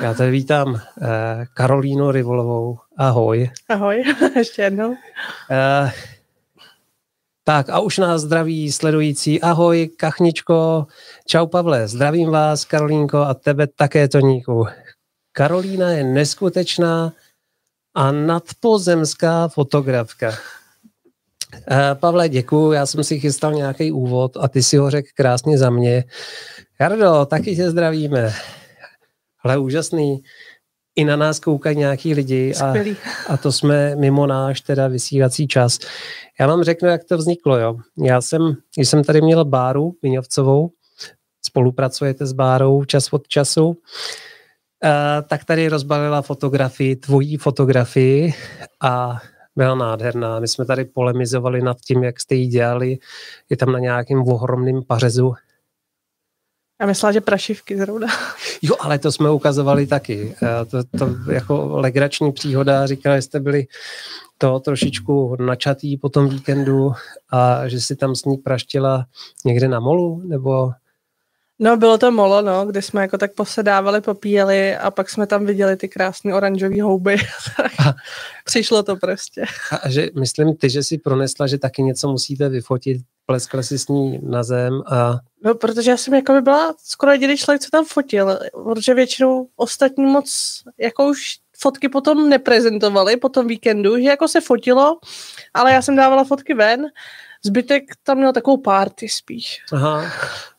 [0.00, 0.80] Já tady vítám uh,
[1.54, 2.78] Karolínu Rivolovou.
[2.96, 3.50] Ahoj.
[3.68, 4.04] Ahoj,
[4.36, 4.88] ještě jednou.
[4.90, 5.90] Uh,
[7.44, 9.40] tak a už nás zdraví sledující.
[9.40, 10.86] Ahoj, Kachničko.
[11.26, 11.88] Čau, Pavle.
[11.88, 14.66] Zdravím vás, Karolínko, a tebe také, Toníku.
[15.32, 17.12] Karolína je neskutečná
[17.94, 20.28] a nadpozemská fotografka.
[20.28, 20.34] Uh,
[21.94, 25.70] Pavle, děkuju, já jsem si chystal nějaký úvod a ty si ho řekl krásně za
[25.70, 26.04] mě.
[26.80, 28.32] Jardo, taky tě zdravíme.
[29.44, 30.22] Ale úžasný.
[30.96, 32.74] I na nás koukají nějaký lidi a,
[33.28, 35.78] a to jsme mimo náš teda vysílací čas.
[36.40, 37.58] Já vám řeknu, jak to vzniklo.
[37.58, 37.76] Jo.
[38.04, 40.70] Já jsem, když jsem tady měl Báru Viňovcovou,
[41.46, 43.74] spolupracujete s Bárou čas od času, uh,
[45.28, 48.34] tak tady rozbalila fotografii, tvojí fotografii
[48.80, 49.18] a
[49.56, 50.40] byla nádherná.
[50.40, 52.98] My jsme tady polemizovali nad tím, jak jste ji dělali.
[53.50, 55.34] Je tam na nějakém ohromném pařezu
[56.80, 58.08] já myslela, že prašivky zrovna.
[58.62, 60.34] Jo, ale to jsme ukazovali taky.
[60.42, 63.66] Eh, to, to jako legrační příhoda, říkali jste byli
[64.38, 66.92] to trošičku načatý po tom víkendu
[67.30, 69.06] a že si tam s ní praštila
[69.44, 70.70] někde na molu, nebo...
[71.58, 75.46] No, bylo to molo, no, kde jsme jako tak posedávali, popíjeli a pak jsme tam
[75.46, 77.16] viděli ty krásné oranžové houby.
[77.78, 77.94] A,
[78.44, 79.44] Přišlo to prostě.
[79.82, 83.88] A že, myslím ty, že si pronesla, že taky něco musíte vyfotit, pleskla si s
[83.88, 85.18] ní na zem a...
[85.44, 89.48] No, protože já jsem jako by byla skoro jediný člověk, co tam fotil, protože většinou
[89.56, 91.22] ostatní moc jako už
[91.58, 94.98] fotky potom neprezentovali po tom víkendu, že jako se fotilo,
[95.54, 96.86] ale já jsem dávala fotky ven,
[97.44, 99.58] zbytek tam měl takovou party spíš.
[99.72, 100.04] Aha,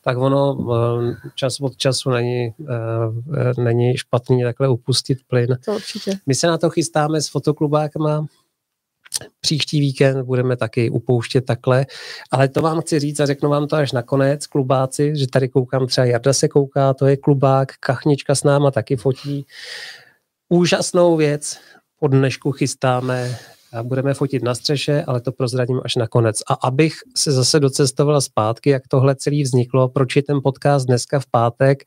[0.04, 5.58] tak ono eh, čas od času není, uh, není špatný takhle upustit plyn.
[5.64, 6.18] To určitě.
[6.26, 8.26] My se na to chystáme s fotoklubákama,
[9.40, 11.86] Příští víkend budeme taky upouštět takhle,
[12.30, 15.86] ale to vám chci říct a řeknu vám to až nakonec, klubáci, že tady koukám,
[15.86, 19.46] třeba Jarda se kouká, to je klubák, Kachnička s náma taky fotí.
[20.48, 21.58] Úžasnou věc,
[22.00, 23.38] od dnešku chystáme
[23.72, 26.42] a budeme fotit na střeše, ale to prozradím až nakonec.
[26.48, 31.20] A abych se zase docestovala zpátky, jak tohle celý vzniklo, proč je ten podcast dneska
[31.20, 31.82] v pátek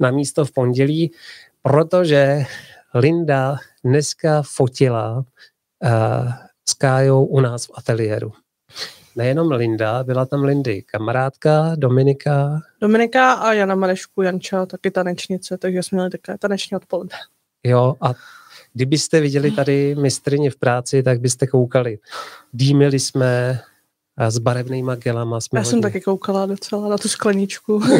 [0.00, 1.12] na místo v pondělí,
[1.62, 2.44] protože
[2.94, 5.24] Linda dneska fotila
[5.84, 6.32] uh,
[6.72, 8.32] s Kájou u nás v ateliéru.
[9.16, 12.60] Nejenom Linda, byla tam Lindy kamarádka, Dominika.
[12.80, 17.16] Dominika a Jana Marešku, Janča, taky tanečnice, takže jsme měli také taneční odpoledne.
[17.64, 18.12] Jo, a
[18.72, 21.98] kdybyste viděli tady mistrině v práci, tak byste koukali.
[22.52, 23.60] Dýmili jsme
[24.16, 25.40] a s barevnýma gelama.
[25.40, 25.70] Jsme Já hodně...
[25.70, 27.82] jsem taky koukala docela na tu skleničku.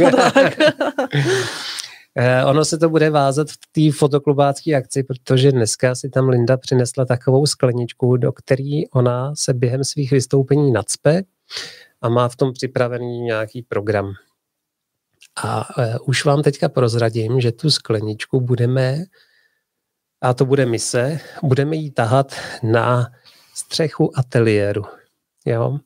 [2.14, 6.56] Eh, ono se to bude vázat v té fotoklubácké akci, protože dneska si tam Linda
[6.56, 11.22] přinesla takovou skleničku, do který ona se během svých vystoupení nadspe
[12.02, 14.12] a má v tom připravený nějaký program.
[15.42, 19.04] A uh, už vám teďka prozradím, že tu skleničku budeme,
[20.20, 23.06] a to bude mise, budeme jí tahat na
[23.54, 24.84] střechu ateliéru.
[25.46, 25.78] Jo?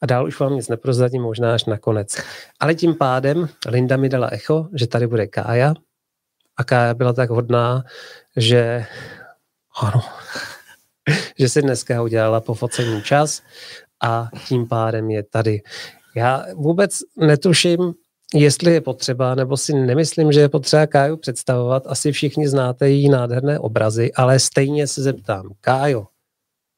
[0.00, 2.16] A dál už vám nic neprozradím, možná až nakonec.
[2.60, 5.74] Ale tím pádem Linda mi dala echo, že tady bude Kája.
[6.56, 7.84] A Kája byla tak hodná,
[8.36, 8.86] že
[9.80, 10.02] ano,
[11.38, 13.42] že si dneska udělala pofocení čas
[14.02, 15.62] a tím pádem je tady.
[16.16, 17.94] Já vůbec netuším,
[18.34, 21.82] jestli je potřeba, nebo si nemyslím, že je potřeba Káju představovat.
[21.86, 25.50] Asi všichni znáte její nádherné obrazy, ale stejně se zeptám.
[25.60, 26.06] Kájo,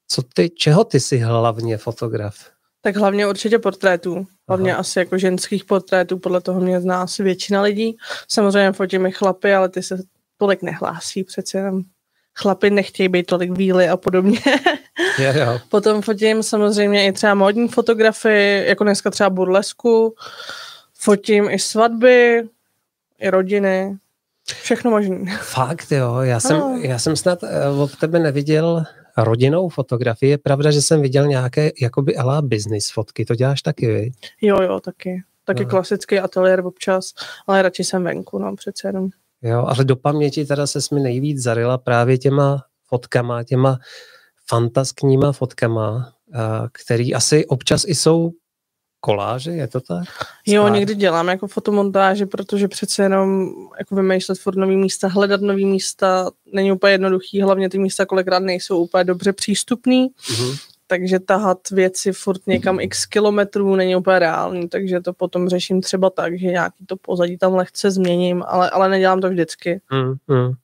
[0.07, 2.35] co ty, čeho ty jsi hlavně fotograf?
[2.81, 4.27] Tak hlavně určitě portrétů.
[4.47, 4.79] Hlavně Aha.
[4.79, 7.97] asi jako ženských portrétů, podle toho mě zná asi většina lidí.
[8.27, 9.97] Samozřejmě fotím i chlapy, ale ty se
[10.37, 11.81] tolik nehlásí, přece jenom
[12.35, 14.39] chlapy nechtějí být tolik víly a podobně.
[15.19, 15.59] Je, jo.
[15.69, 20.15] Potom fotím samozřejmě i třeba modní fotografii, jako dneska třeba burlesku.
[20.93, 22.43] Fotím i svatby,
[23.19, 23.97] i rodiny,
[24.61, 25.37] všechno možné.
[25.41, 28.83] Fakt jo, já jsem, já jsem snad uh, od tebe neviděl
[29.23, 30.29] rodinnou fotografii.
[30.29, 33.25] Je pravda, že jsem viděl nějaké jakoby ala business fotky.
[33.25, 34.11] To děláš taky, vy?
[34.41, 35.23] Jo, jo, taky.
[35.45, 35.69] Taky no.
[35.69, 37.13] klasický ateliér občas,
[37.47, 39.09] ale radši jsem venku, no, přece jenom.
[39.41, 43.79] Jo, ale do paměti teda se mi nejvíc zarila právě těma fotkama, těma
[44.47, 46.13] fantaskníma fotkama,
[46.71, 48.31] který asi občas i jsou
[48.99, 50.07] koláže, je to tak?
[50.45, 53.49] Jo, někdy dělám jako fotomontáže, protože přece jenom
[53.79, 58.39] jako vymýšlet furt nový místa, hledat nový místa není úplně jednoduchý, hlavně ty místa kolikrát
[58.39, 60.59] nejsou úplně dobře přístupný, mm-hmm.
[60.87, 66.09] takže tahat věci furt někam x kilometrů není úplně reálný, takže to potom řeším třeba
[66.09, 69.81] tak, že nějaký to pozadí tam lehce změním, ale, ale nedělám to vždycky.
[69.91, 70.47] Mm-hmm.
[70.47, 70.55] Uh,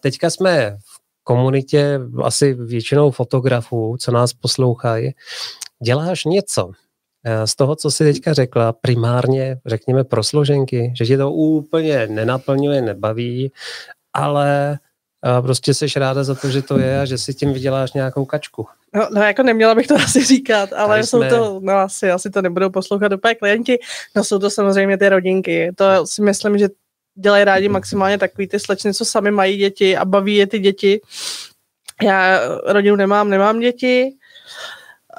[0.00, 5.14] teďka jsme v komunitě asi většinou fotografů, co nás poslouchají.
[5.82, 6.70] Děláš něco,
[7.44, 12.82] z toho, co jsi teďka řekla, primárně, řekněme, pro složenky, že tě to úplně nenaplňuje,
[12.82, 13.52] nebaví,
[14.12, 14.78] ale
[15.40, 18.66] prostě seš ráda za to, že to je a že si tím vyděláš nějakou kačku.
[18.94, 21.28] No, no jako neměla bych to asi říkat, ale Tady jsou jsme...
[21.28, 23.78] to, no asi, asi to nebudou poslouchat úplně klienti,
[24.16, 25.72] no jsou to samozřejmě ty rodinky.
[25.76, 26.68] To si myslím, že
[27.18, 31.00] dělají rádi maximálně takový ty slečny, co sami mají děti a baví je ty děti.
[32.02, 34.12] Já rodinu nemám, nemám děti,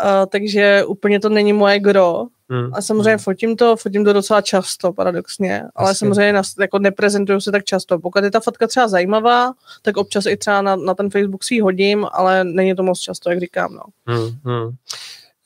[0.04, 2.26] uh, takže úplně to není moje gro.
[2.50, 2.74] Hmm.
[2.74, 3.20] A samozřejmě hmm.
[3.20, 6.00] fotím to, fotím to docela často, paradoxně, ale Asi.
[6.00, 8.00] samozřejmě na, jako neprezentuju se tak často.
[8.00, 11.60] Pokud je ta fotka třeba zajímavá, tak občas i třeba na, na ten Facebook si
[11.60, 13.74] hodím, ale není to moc často, jak říkám.
[13.74, 13.82] No.
[14.08, 14.76] Hmm, hmm.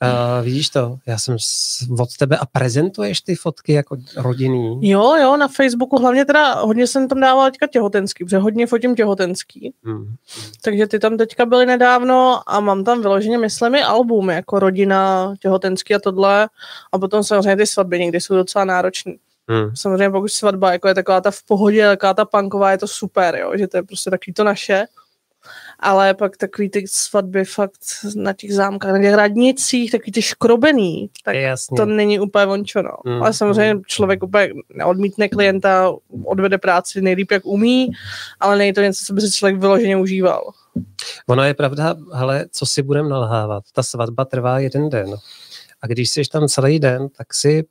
[0.02, 1.36] Uh, vidíš to, já jsem
[1.98, 4.90] od tebe a prezentuješ ty fotky jako rodinný.
[4.90, 8.96] Jo, jo, na Facebooku hlavně teda hodně jsem tam dával teďka těhotenský, protože hodně fotím
[8.96, 9.74] těhotenský.
[9.84, 10.14] Hmm.
[10.62, 15.34] Takže ty tam teďka byly nedávno a mám tam vyloženě, myslím, i album jako rodina,
[15.40, 16.48] těhotenský a tohle.
[16.92, 19.14] A potom samozřejmě ty svatby někdy jsou docela náročné.
[19.48, 19.76] Hmm.
[19.76, 23.36] Samozřejmě pokud svatba jako je taková ta v pohodě, taková ta punková, je to super,
[23.36, 24.86] jo, že to je prostě takový to naše
[25.80, 27.80] ale pak takový ty svatby fakt
[28.16, 31.76] na těch zámkách, na těch radnicích, takový ty škrobený, tak Jasně.
[31.76, 32.90] to není úplně vončo, no.
[33.04, 33.82] Mm, ale samozřejmě mm.
[33.86, 35.92] člověk úplně neodmítne klienta,
[36.24, 37.90] odvede práci nejlíp, jak umí,
[38.40, 40.52] ale není to něco, co by se člověk vyloženě užíval.
[41.28, 45.14] Ono je pravda, ale co si budeme nalhávat, ta svatba trvá jeden den.
[45.82, 47.64] A když jsi tam celý den, tak si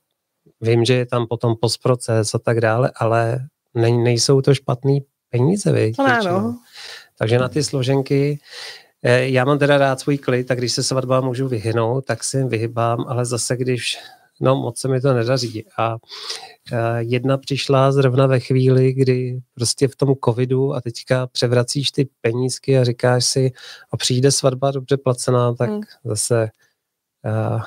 [0.62, 3.40] vím, že je tam potom postproces a tak dále, ale
[3.74, 5.98] ne, nejsou to špatný peníze, víš?
[5.98, 6.60] No,
[7.18, 8.40] takže na ty složenky
[9.04, 12.38] eh, já mám teda rád svůj klid, tak když se svatba můžu vyhnout, tak si
[12.38, 13.98] jim vyhybám, ale zase když,
[14.42, 15.66] no moc se mi to nedaří.
[15.78, 15.96] A
[16.72, 22.10] eh, jedna přišla zrovna ve chvíli, kdy prostě v tom covidu a teďka převracíš ty
[22.22, 23.52] penízky a říkáš si,
[23.92, 25.82] a přijde svatba dobře placená, tak hmm.
[26.04, 26.50] zase
[27.26, 27.62] uh,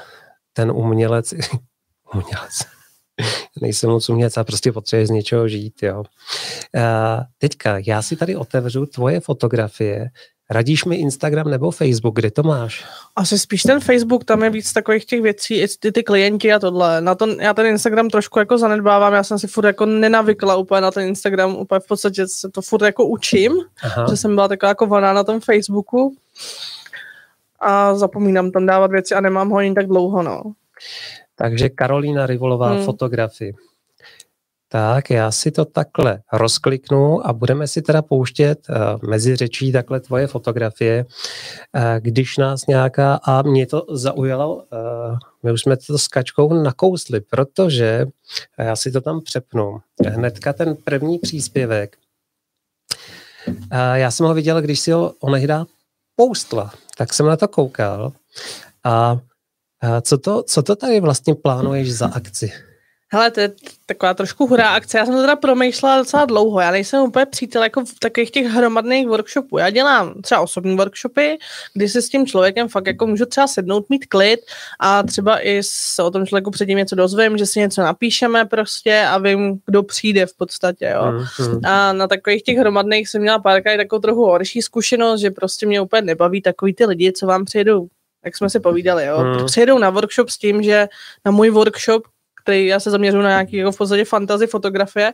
[0.53, 1.35] ten umělec,
[2.15, 2.78] umělec,
[3.61, 5.99] nejsem moc umělec a prostě potřebuje z něčeho žít, jo.
[5.99, 6.83] Uh,
[7.39, 10.11] teďka, já si tady otevřu tvoje fotografie,
[10.51, 12.85] Radíš mi Instagram nebo Facebook, kde to máš?
[13.17, 16.59] Asi spíš ten Facebook, tam je víc takových těch věcí, i ty, ty klienti a
[16.59, 17.01] tohle.
[17.01, 20.81] Na to, já ten Instagram trošku jako zanedbávám, já jsem si furt jako nenavykla úplně
[20.81, 24.07] na ten Instagram, úplně v podstatě se to furt jako učím, Aha.
[24.11, 26.17] že jsem byla taková jako vaná na tom Facebooku
[27.61, 30.43] a zapomínám tam dávat věci a nemám ho ani tak dlouho, no.
[31.39, 32.85] Takže Karolína Rivolová hmm.
[32.85, 33.55] fotografii.
[34.71, 40.01] Tak, já si to takhle rozkliknu a budeme si teda pouštět uh, mezi řečí takhle
[40.01, 44.63] tvoje fotografie, uh, když nás nějaká, a mě to zaujalo, uh,
[45.43, 48.07] my už jsme to s Kačkou nakousli, protože
[48.59, 49.81] já si to tam přepnu.
[50.07, 51.97] Hnedka ten první příspěvek,
[53.47, 53.55] uh,
[53.95, 55.67] já jsem ho viděl, když si ho onehdá
[56.17, 58.13] poustla, tak jsem na to koukal
[58.85, 59.19] a
[60.03, 62.53] co to, co to tady vlastně plánuješ za akci?
[63.13, 63.53] Hele, to je
[63.87, 64.99] taková trošku hurá akce.
[64.99, 66.61] Já jsem to teda promýšlela docela dlouho.
[66.61, 69.59] Já nejsem úplně přítel jako v takových těch hromadných workshopů.
[69.59, 71.39] Já dělám třeba osobní workshopy,
[71.75, 74.41] kdy si s tím člověkem fakt jako můžu třeba sednout, mít klid
[74.81, 79.01] a třeba i se o tom člověku předtím něco dozvím, že si něco napíšeme prostě
[79.01, 80.93] a vím, kdo přijde v podstatě.
[80.95, 81.03] Jo.
[81.03, 81.61] Mm-hmm.
[81.65, 85.81] A na takových těch hromadných jsem měla párkrát takovou trochu horší zkušenost, že prostě mě
[85.81, 87.89] úplně nebaví takový ty lidi, co vám přijdou
[88.25, 89.19] jak jsme si povídali, jo.
[89.19, 89.47] Hmm.
[89.47, 90.89] Přijedou na workshop s tím, že
[91.25, 92.03] na můj workshop,
[92.43, 95.13] který já se zaměřuji na nějaký jako v podstatě fantasy fotografie,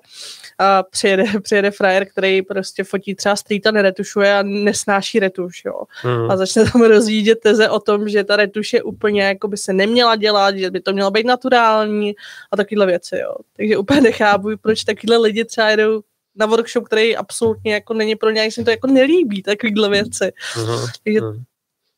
[0.58, 5.82] a přijede, přijede frajer, který prostě fotí třeba street a neretušuje a nesnáší retuš, jo.
[6.02, 6.30] Hmm.
[6.30, 9.72] A začne tam rozjíždět teze o tom, že ta retuš je úplně, jako by se
[9.72, 12.14] neměla dělat, že by to mělo být naturální
[12.52, 13.34] a takovéhle věci, jo.
[13.56, 16.02] Takže úplně nechápu, proč takovýhle lidi třeba jedou
[16.36, 20.32] na workshop, který absolutně jako není pro ně, se to jako nelíbí, takovýhle věci.
[20.54, 20.90] Uh-huh.
[21.04, 21.42] Takže uh-huh.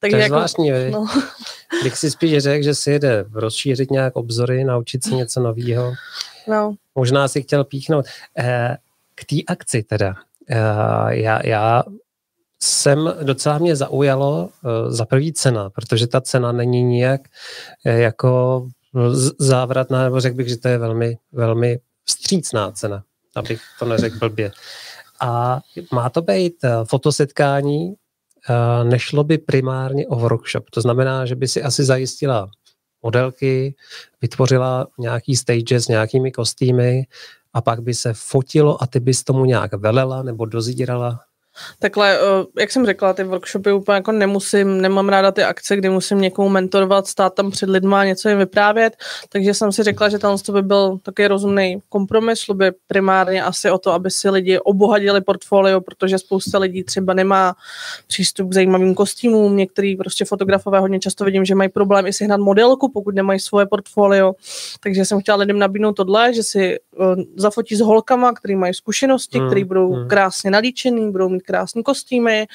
[0.01, 1.07] Takže to je jako, zvláštní, no.
[1.83, 5.93] Bych si spíš řekl, že si jede rozšířit nějak obzory, naučit se něco nového.
[6.49, 6.75] No.
[6.95, 8.07] Možná si chtěl píchnout.
[8.39, 8.77] Eh,
[9.15, 10.15] k té akci teda.
[10.51, 10.57] Eh,
[11.09, 11.83] já, já
[12.63, 17.21] jsem docela mě zaujalo eh, za první cena, protože ta cena není nijak
[17.85, 18.67] jako
[19.39, 23.03] závratná, nebo řekl bych, že to je velmi, velmi vstřícná cena,
[23.35, 24.53] abych to neřekl blbě.
[25.21, 25.61] A
[25.93, 27.95] má to být fotosetkání
[28.85, 30.71] nešlo by primárně o workshop.
[30.71, 32.51] To znamená, že by si asi zajistila
[33.03, 33.75] modelky,
[34.23, 37.03] vytvořila nějaký stage s nějakými kostýmy
[37.53, 41.21] a pak by se fotilo a ty bys tomu nějak velela nebo dozírala
[41.79, 45.89] Takhle, eh, jak jsem řekla, ty workshopy úplně jako nemusím, nemám ráda ty akce, kdy
[45.89, 48.97] musím někomu mentorovat, stát tam před lidma a něco jim vyprávět,
[49.29, 53.43] takže jsem si řekla, že tam to by byl taky rozumný kompromis, šlo by primárně
[53.43, 57.55] asi o to, aby si lidi obohatili portfolio, protože spousta lidí třeba nemá
[58.07, 62.41] přístup k zajímavým kostýmům, některý prostě fotografové hodně často vidím, že mají problém i sehnat
[62.41, 64.35] modelku, pokud nemají svoje portfolio,
[64.81, 69.39] takže jsem chtěla lidem nabídnout tohle, že si uh, zafotí s holkama, který mají zkušenosti,
[69.39, 69.49] hmm.
[69.49, 70.09] který budou hmm.
[70.09, 72.47] krásně nalíčený, budou mít krásné kostýmy,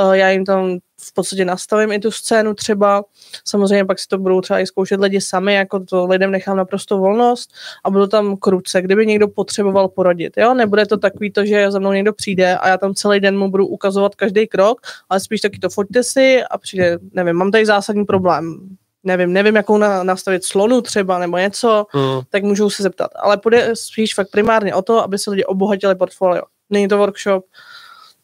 [0.00, 3.04] eh, já jim tam v podstatě nastavím i tu scénu třeba.
[3.44, 6.98] Samozřejmě pak si to budou třeba i zkoušet lidi sami, jako to lidem nechám naprosto
[6.98, 7.50] volnost
[7.84, 10.32] a budu tam kruce, kdyby někdo potřeboval poradit.
[10.36, 10.54] Jo?
[10.54, 13.50] Nebude to takový to, že za mnou někdo přijde a já tam celý den mu
[13.50, 17.66] budu ukazovat každý krok, ale spíš taky to foťte si a přijde, nevím, mám tady
[17.66, 18.76] zásadní problém,
[19.06, 22.20] nevím, nevím, jakou na, nastavit slonu třeba nebo něco, mm.
[22.30, 23.10] tak můžou se zeptat.
[23.16, 26.42] Ale půjde spíš fakt primárně o to, aby se lidi obohatili portfolio.
[26.70, 27.44] Není to workshop,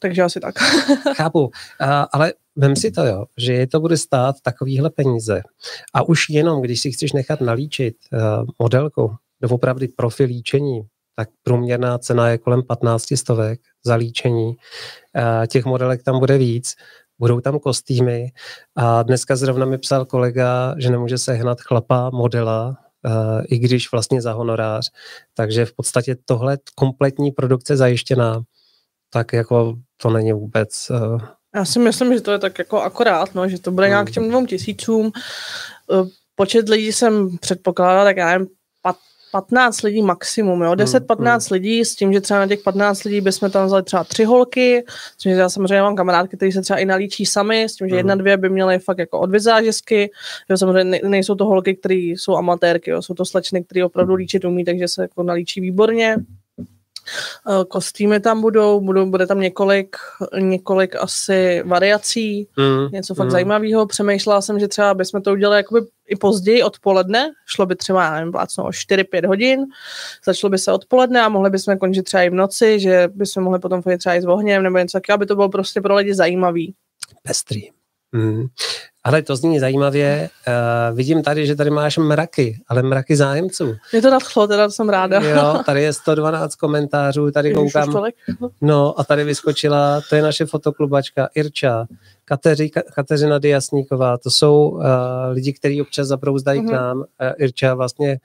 [0.02, 0.54] takže asi tak.
[1.16, 1.50] Chápu, uh,
[2.12, 5.42] ale vem si to, jo, že je to bude stát takovýhle peníze.
[5.94, 9.14] A už jenom, když si chceš nechat nalíčit uh, modelku,
[9.50, 10.80] opravdu profil líčení,
[11.16, 14.46] tak průměrná cena je kolem 15 stovek za líčení.
[14.46, 16.74] Uh, těch modelek tam bude víc,
[17.18, 18.32] budou tam kostýmy
[18.76, 24.22] a dneska zrovna mi psal kolega, že nemůže sehnat chlapa modela, uh, i když vlastně
[24.22, 24.90] za honorář.
[25.34, 28.42] Takže v podstatě tohle kompletní produkce zajištěná
[29.12, 30.90] tak jako to není vůbec...
[30.90, 31.20] Uh...
[31.54, 34.10] Já si myslím, že to je tak jako akorát, no, že to bude nějak k
[34.10, 35.12] těm dvou tisícům.
[35.92, 38.48] Eh, počet lidí jsem předpokládala, tak já nevím,
[39.32, 41.38] 15 lidí maximum, jo, 10-15 hmm, hmm.
[41.50, 44.84] lidí s tím, že třeba na těch 15 lidí bychom tam vzali třeba tři holky,
[44.88, 47.88] s tím, že já samozřejmě mám kamarádky, které se třeba i nalíčí sami, s tím,
[47.88, 47.98] že hmm.
[47.98, 50.10] jedna, dvě by měly fakt jako od vizážisky,
[50.48, 54.44] jo, samozřejmě nejsou to holky, které jsou amatérky, jo, jsou to slečny, které opravdu líčit
[54.44, 56.16] umí, takže se jako nalíčí výborně.
[57.50, 59.96] Eh, kostýmy tam budou, budou, bude tam několik,
[60.38, 63.30] několik asi variací, mm, něco fakt mm.
[63.30, 63.86] zajímavého.
[63.86, 68.14] Přemýšlela jsem, že třeba bychom to udělali jakoby i později odpoledne, šlo by třeba, já
[68.14, 69.60] nevím, plácno o 4-5 hodin,
[70.26, 73.58] začalo by se odpoledne a mohli bychom končit třeba i v noci, že bychom mohli
[73.58, 76.14] potom chodit třeba i s ohněm nebo něco takového, aby to bylo prostě pro lidi
[76.14, 76.74] zajímavý.
[77.22, 77.62] Pestrý.
[78.12, 78.46] Mm.
[79.04, 80.30] Ale to zní zajímavě.
[80.48, 83.74] Uh, vidím tady, že tady máš mraky, ale mraky zájemců.
[83.92, 85.20] Je to nadchlo, teda jsem ráda.
[85.20, 88.04] jo, tady je 112 komentářů, tady koukám.
[88.60, 91.86] No a tady vyskočila, to je naše fotoklubačka Irča,
[92.24, 94.82] Kateři, Kateřina Diasníková, to jsou uh,
[95.30, 96.68] lidi, kteří občas zabrouzdají mm-hmm.
[96.68, 96.80] k mhm.
[96.80, 96.98] nám.
[96.98, 97.04] Uh,
[97.38, 98.18] Irča vlastně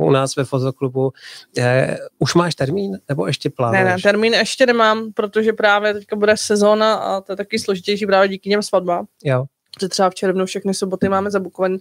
[0.00, 1.12] u nás ve fotoklubu.
[1.58, 3.84] Eh, už máš termín nebo ještě plánuješ?
[3.84, 8.06] Ne, ne, termín ještě nemám, protože právě teďka bude sezóna a to je taky složitější
[8.06, 9.04] právě díky něm svatba.
[9.24, 9.44] Jo.
[9.80, 11.78] Že třeba v červnu všechny soboty máme zabukované.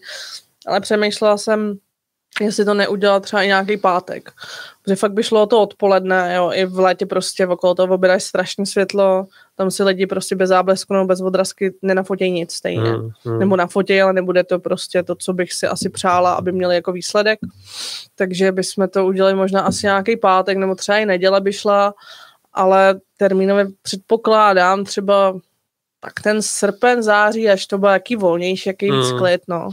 [0.67, 1.77] Ale přemýšlela jsem,
[2.41, 4.31] jestli to neudělat třeba i nějaký pátek.
[4.83, 8.13] Protože fakt by šlo o to odpoledne, jo, i v létě prostě okolo toho oběda
[8.13, 12.91] je strašně světlo, tam si lidi prostě bez záblesku nebo bez odrazky nenafotí nic stejně.
[12.91, 13.39] Hmm, hmm.
[13.39, 16.91] Nebo nafotí, ale nebude to prostě to, co bych si asi přála, aby měli jako
[16.91, 17.39] výsledek.
[18.15, 21.93] Takže bychom to udělali možná asi nějaký pátek, nebo třeba i neděle by šla,
[22.53, 25.39] ale termínově předpokládám třeba
[25.99, 29.17] tak ten srpen, září, až to bude jaký volnější, jaký hmm.
[29.17, 29.65] klid, no.
[29.65, 29.71] Uh,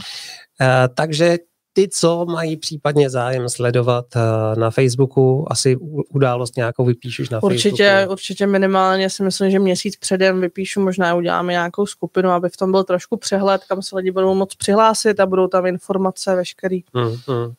[0.95, 1.37] takže
[1.77, 5.75] ty, co mají případně zájem sledovat uh, na Facebooku, asi
[6.13, 8.11] událost nějakou vypíšeš na určitě, Facebooku?
[8.11, 12.71] Určitě minimálně si myslím, že měsíc předem vypíšu, možná uděláme nějakou skupinu, aby v tom
[12.71, 16.83] byl trošku přehled, kam se lidi budou moc přihlásit a budou tam informace veškerý.
[16.93, 17.53] Hmm, hmm.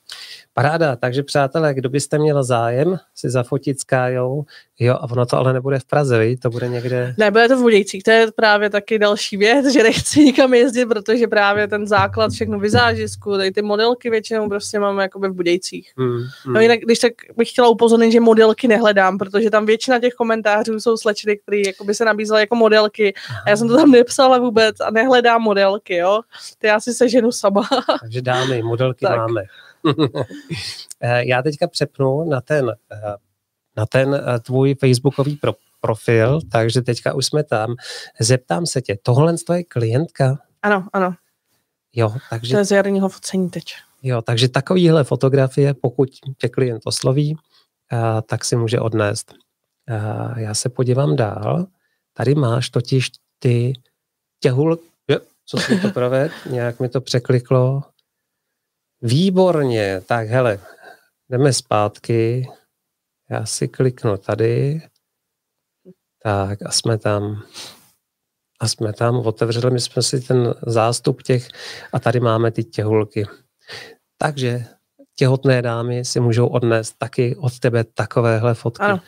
[0.54, 4.44] Paráda, takže přátelé, kdo byste měl zájem si zafotit s Kájou,
[4.78, 6.36] jo, a ono to ale nebude v Praze, ví?
[6.36, 7.14] to bude někde...
[7.18, 11.26] Nebude to v Budějcích, to je právě taky další věc, že nechci nikam jezdit, protože
[11.26, 15.92] právě ten základ, všechno vizážisku, tady ty modelky většinou prostě máme jakoby v Budějcích.
[15.96, 16.54] Hmm, hmm.
[16.54, 20.80] No jinak, když tak bych chtěla upozornit, že modelky nehledám, protože tam většina těch komentářů
[20.80, 23.14] jsou slečny, které jakoby se nabízely jako modelky
[23.46, 26.20] a já jsem to tam nepsala vůbec a nehledám modelky, jo.
[26.58, 27.68] Ty já si seženu sama.
[28.00, 29.16] Takže dámy, modelky tak.
[29.16, 29.42] máme.
[31.00, 33.14] Eh, já teďka přepnu na ten, eh,
[33.76, 37.74] na ten eh, tvůj facebookový pro, profil, takže teďka už jsme tam.
[38.20, 40.38] Zeptám se tě, tohle je klientka?
[40.62, 41.14] Ano, ano.
[41.92, 42.54] Jo, takže...
[42.54, 43.64] To je z jarního focení teď.
[44.02, 47.36] Jo, takže takovýhle fotografie, pokud tě klient osloví,
[48.26, 49.34] tak si může odnést.
[50.36, 51.66] Já se podívám dál.
[52.12, 53.72] Tady máš totiž ty
[54.40, 54.78] těhul...
[55.08, 56.32] Jo, co si to proved?
[56.50, 57.82] Nějak mi to překliklo.
[59.02, 60.60] Výborně, tak hele,
[61.28, 62.48] jdeme zpátky.
[63.30, 64.82] Já si kliknu tady.
[66.22, 67.42] Tak a jsme tam.
[68.60, 71.48] A jsme tam, otevřeli my jsme si ten zástup těch
[71.92, 73.26] a tady máme ty těhulky.
[74.18, 74.64] Takže
[75.14, 78.84] těhotné dámy si můžou odnést taky od tebe takovéhle fotky.
[78.84, 79.00] Ano.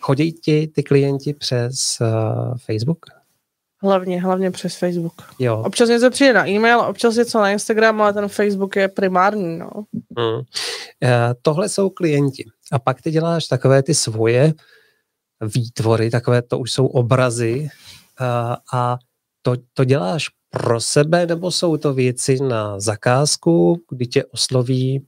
[0.00, 3.06] chodí ti ty klienti přes uh, Facebook?
[3.82, 5.14] Hlavně, hlavně přes Facebook.
[5.38, 5.62] Jo.
[5.66, 9.70] Občas něco přijde na e-mail, občas něco na Instagram, ale ten Facebook je primární, no.
[10.18, 10.34] Hmm.
[10.34, 10.42] Uh,
[11.42, 12.44] tohle jsou klienti.
[12.72, 14.54] A pak ty děláš takové ty svoje
[15.54, 17.68] výtvory, takové to už jsou obrazy
[18.20, 18.98] uh, a
[19.42, 25.06] to, to děláš pro sebe, nebo jsou to věci na zakázku, kdy tě osloví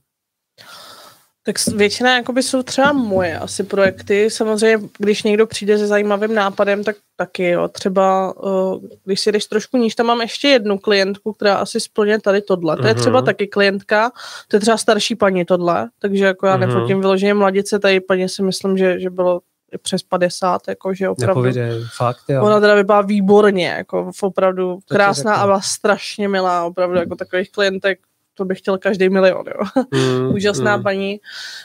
[1.45, 4.29] tak většina jakoby jsou třeba moje asi projekty.
[4.29, 7.67] Samozřejmě, když někdo přijde se zajímavým nápadem, tak taky jo.
[7.67, 12.19] Třeba, uh, když si jdeš trošku níž, tam mám ještě jednu klientku, která asi splně
[12.19, 12.77] tady tohle.
[12.77, 13.25] To je třeba mhm.
[13.25, 14.11] taky klientka,
[14.47, 16.59] to je třeba starší paní tohle, takže jako já uh-huh.
[16.59, 19.41] nefotím vyloženě mladice, tady paní si myslím, že, že bylo
[19.77, 21.41] přes 50, jako, že opravdu.
[21.41, 22.43] Nepovědej, fakt, jo.
[22.43, 27.99] Ona teda vypadá výborně, jako opravdu krásná a byla strašně milá, opravdu jako takových klientek
[28.33, 29.83] to bych chtěl každý milion, jo.
[29.91, 30.83] Mm, Úžasná mm.
[30.83, 31.19] paní.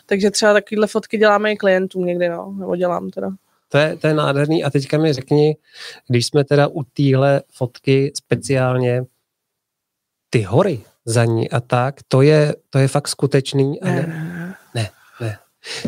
[0.06, 3.30] Takže třeba takovýhle fotky děláme i klientům někdy, no, nebo dělám teda.
[3.68, 4.64] To je, to je nádherný.
[4.64, 5.56] A teďka mi řekni,
[6.08, 9.04] když jsme teda u téhle fotky speciálně
[10.30, 13.80] ty hory za ní a tak, to je, to je fakt skutečný?
[13.80, 14.37] A ne.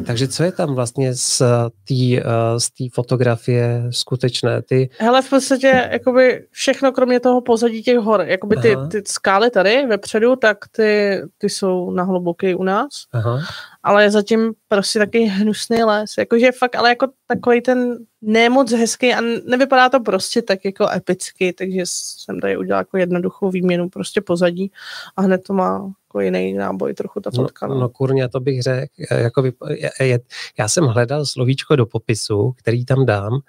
[0.07, 1.43] Takže co je tam vlastně z
[1.89, 2.23] té
[2.59, 4.63] z tý fotografie skutečné?
[4.63, 4.91] Ty...
[4.99, 9.87] Hele, v podstatě jakoby všechno, kromě toho pozadí těch hor, jakoby ty, ty skály tady
[9.87, 12.89] vepředu, tak ty, ty jsou na hluboký u nás.
[13.13, 13.41] Aha.
[13.83, 16.19] Ale zatím prostě taky hnusný les.
[16.19, 21.53] Jakože fakt, ale jako takový ten nemoc hezký a nevypadá to prostě tak jako epicky,
[21.53, 24.73] takže jsem tady udělal jako jednoduchou výměnu prostě pozadí
[25.17, 27.67] a hned to má jako jiný náboj trochu ta fotka.
[27.67, 28.93] No, no, no kurně, to bych řekl.
[29.11, 29.53] Jako by,
[30.01, 30.21] je,
[30.59, 33.41] já jsem hledal slovíčko do popisu, který tam dám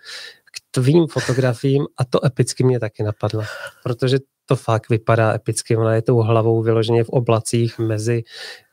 [0.45, 3.43] k tvým fotografiím a to epicky mě taky napadlo,
[3.83, 5.77] protože to fakt vypadá epicky.
[5.77, 8.23] Ona je tou hlavou vyloženě v oblacích mezi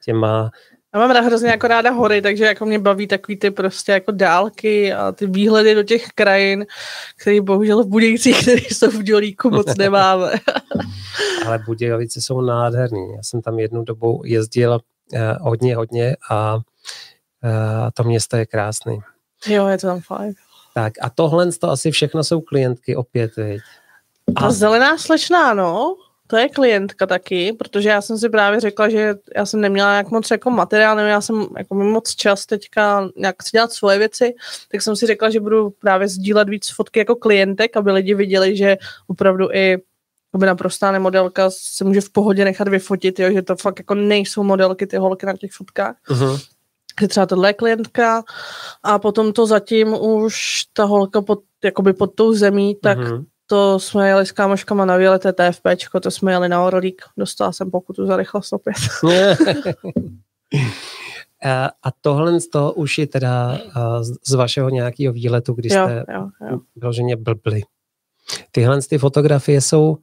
[0.05, 0.51] těma
[0.95, 4.93] já mám hrozně jako ráda hory, takže jako mě baví takový ty prostě jako dálky
[4.93, 6.67] a ty výhledy do těch krajin,
[7.17, 10.31] které bohužel v Budějcích, které jsou v Dělíku, moc nemáme.
[11.47, 13.13] Ale Budějovice jsou nádherný.
[13.17, 14.81] Já jsem tam jednu dobu jezdil
[15.15, 16.59] eh, hodně, hodně a
[17.45, 18.99] eh, to město je krásný.
[19.47, 20.35] Jo, je to tam fajn.
[20.75, 23.61] Tak a tohle to asi všechno jsou klientky opět, viď?
[24.35, 24.41] A...
[24.41, 25.97] Ta zelená slečná, no,
[26.31, 30.11] to je klientka taky, protože já jsem si právě řekla, že já jsem neměla jak
[30.11, 34.35] moc jako materiál, nebo já jsem jako moc čas teďka nějak si dělat svoje věci,
[34.73, 38.57] tak jsem si řekla, že budu právě sdílet víc fotky jako klientek, aby lidi viděli,
[38.57, 38.77] že
[39.07, 39.79] opravdu i
[40.37, 44.43] by naprostá nemodelka se může v pohodě nechat vyfotit, jo, že to fakt jako nejsou
[44.43, 45.97] modelky ty holky na těch fotkách.
[46.09, 46.41] Uh-huh.
[47.01, 48.25] Že třeba tohle je klientka
[48.83, 53.81] a potom to zatím už ta holka pod, jakoby pod tou zemí, tak uh-huh to
[53.81, 58.07] jsme jeli s kámoškama na výlete TFPčko, to jsme jeli na Orlík, dostala jsem pokutu
[58.07, 58.77] za rychlost opět.
[61.83, 63.59] a tohle z toho už je teda
[64.27, 67.63] z vašeho nějakého výletu, kdy jste jo, jo, vyloženě blbli.
[68.51, 69.99] Tyhle ty fotografie jsou,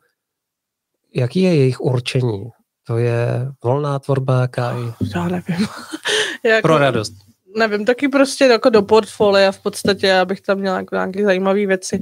[1.13, 2.49] jaký je jejich určení?
[2.87, 5.09] To je volná tvorba, jaká je?
[5.15, 5.67] Já nevím.
[6.43, 7.13] jako, Pro radost.
[7.57, 11.99] Nevím, taky prostě jako do portfolia v podstatě, abych tam měla jako nějaké zajímavé věci.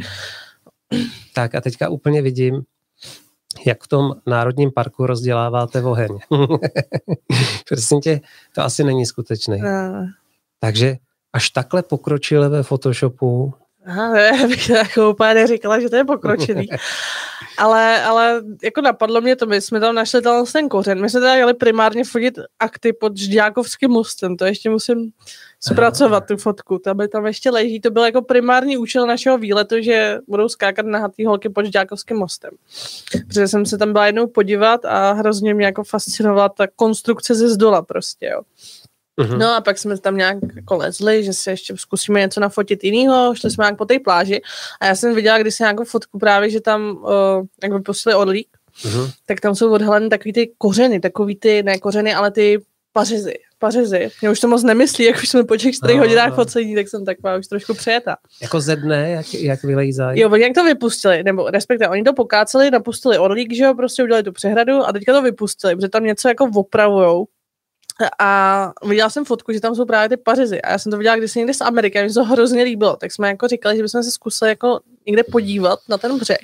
[1.34, 2.64] Tak a teďka úplně vidím,
[3.66, 6.20] jak v tom národním parku rozděláváte oheň.
[7.68, 8.22] Prosím tě,
[8.56, 9.58] to asi není skutečné.
[9.58, 10.08] No.
[10.60, 10.98] Takže
[11.34, 13.54] až takhle pokročilé ve Photoshopu.
[13.86, 16.70] Aha, ne, bych jako úplně neříkala, že to je pokročilý.
[17.58, 20.22] ale, ale jako napadlo mě to, my jsme tam našli
[20.54, 21.02] ten kořen.
[21.02, 25.12] My jsme teda jeli primárně fotit akty pod Žďákovským mostem, to ještě musím
[25.60, 27.82] zpracovat tu fotku, to by tam ještě leží.
[27.82, 32.18] To byl jako primární účel našeho výletu, že budou skákat na hatý holky pod Žďákovským
[32.18, 32.52] mostem.
[33.28, 37.50] Protože jsem se tam byla jednou podívat a hrozně mě jako fascinovala ta konstrukce ze
[37.50, 38.42] zdola prostě, jo.
[39.22, 39.38] Uh-huh.
[39.38, 43.36] No a pak jsme tam nějak jako lezli, že si ještě zkusíme něco nafotit jinýho,
[43.36, 44.42] šli jsme nějak po té pláži
[44.82, 48.48] a já jsem viděla když se nějakou fotku právě, že tam uh, jak vypustili odlík,
[48.84, 49.12] uh-huh.
[49.26, 52.60] tak tam jsou odhaleny takový ty kořeny, takový ty, ne kořeny, ale ty
[52.94, 54.10] pařezy, pařezy.
[54.22, 56.36] Mě už to moc nemyslí, jak už jsme po těch 4 no, hodinách no.
[56.36, 58.18] focení, tak jsem taková už trošku přejeta.
[58.42, 60.20] Jako ze dne, jak, jak vylejzají?
[60.20, 64.04] Jo, oni jak to vypustili, nebo respektive oni to pokáceli, napustili odlík, že jo, prostě
[64.04, 67.26] udělali tu přehradu a teďka to vypustili, protože tam něco jako opravujou,
[68.20, 70.62] a viděla jsem fotku, že tam jsou právě ty pařezy.
[70.62, 72.96] A já jsem to viděla kdysi někde z Ameriky a mi to hrozně líbilo.
[72.96, 76.38] Tak jsme jako říkali, že bychom se zkusili jako někde podívat na ten břeh.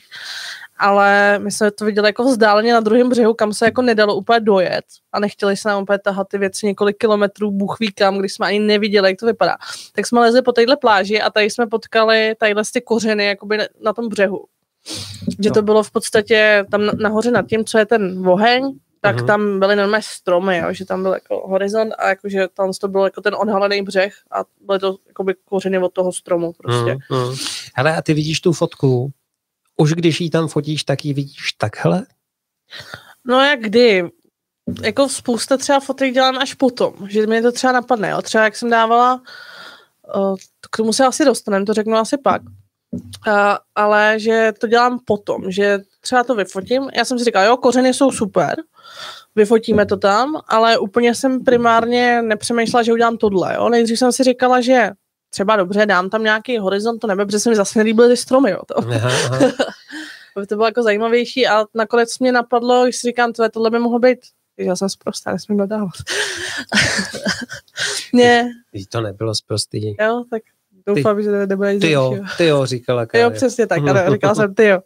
[0.81, 4.39] Ale my jsme to viděli jako vzdáleně na druhém břehu, kam se jako nedalo úplně
[4.39, 8.33] dojet a nechtěli se nám úplně tahat ty věci několik kilometrů, Bůh ví kam, když
[8.33, 9.55] jsme ani neviděli, jak to vypadá.
[9.95, 13.93] Tak jsme lezli po téhle pláži a tady jsme potkali tadyhle ty kořeny jakoby na
[13.93, 14.45] tom břehu.
[15.43, 19.25] Že to bylo v podstatě tam nahoře nad tím, co je ten oheň, tak uh-huh.
[19.25, 23.03] tam byly normálně stromy, jo, že tam byl jako horizont a jakože tam to byl
[23.03, 26.97] jako ten odhalený břeh a byly to jakoby kořeny od toho stromu prostě.
[27.11, 27.59] Uh-huh.
[27.75, 29.11] Hele, a ty vidíš tu fotku,
[29.77, 32.05] už když ji tam fotíš, tak ji vidíš takhle?
[33.27, 34.09] No jak kdy?
[34.81, 38.21] Jako spousta třeba fotek dělám až potom, že mi to třeba napadne, jo.
[38.21, 39.21] Třeba jak jsem dávala,
[40.15, 40.35] uh,
[40.71, 43.33] k tomu se asi dostaneme, to řeknu asi pak, uh,
[43.75, 45.79] ale že to dělám potom, že
[46.09, 46.89] třeba to vyfotím.
[46.93, 48.55] Já jsem si říkala, jo, kořeny jsou super,
[49.35, 53.55] vyfotíme to tam, ale úplně jsem primárně nepřemýšlela, že udělám tohle.
[53.55, 53.69] Jo.
[53.69, 54.89] Nejdřív jsem si říkala, že
[55.29, 58.51] třeba dobře, dám tam nějaký horizont, to nebe, protože se mi zase nelíbily ty stromy.
[58.51, 58.77] Jo, to.
[58.77, 59.51] Aha, aha.
[60.49, 63.99] to bylo jako zajímavější a nakonec mě napadlo, když si říkám, tohle, tohle by mohlo
[63.99, 64.19] být
[64.57, 65.91] já jsem zprostá, nesmím dodávat.
[68.13, 68.51] ne.
[68.89, 69.95] To nebylo zprostý.
[70.01, 70.41] Jo, tak
[70.87, 73.23] doufám, ty, že to nebude nic Ty jo, ty jo, říkala Kája.
[73.23, 74.79] Jo, přesně tak, ano, říkala jsem ty jo.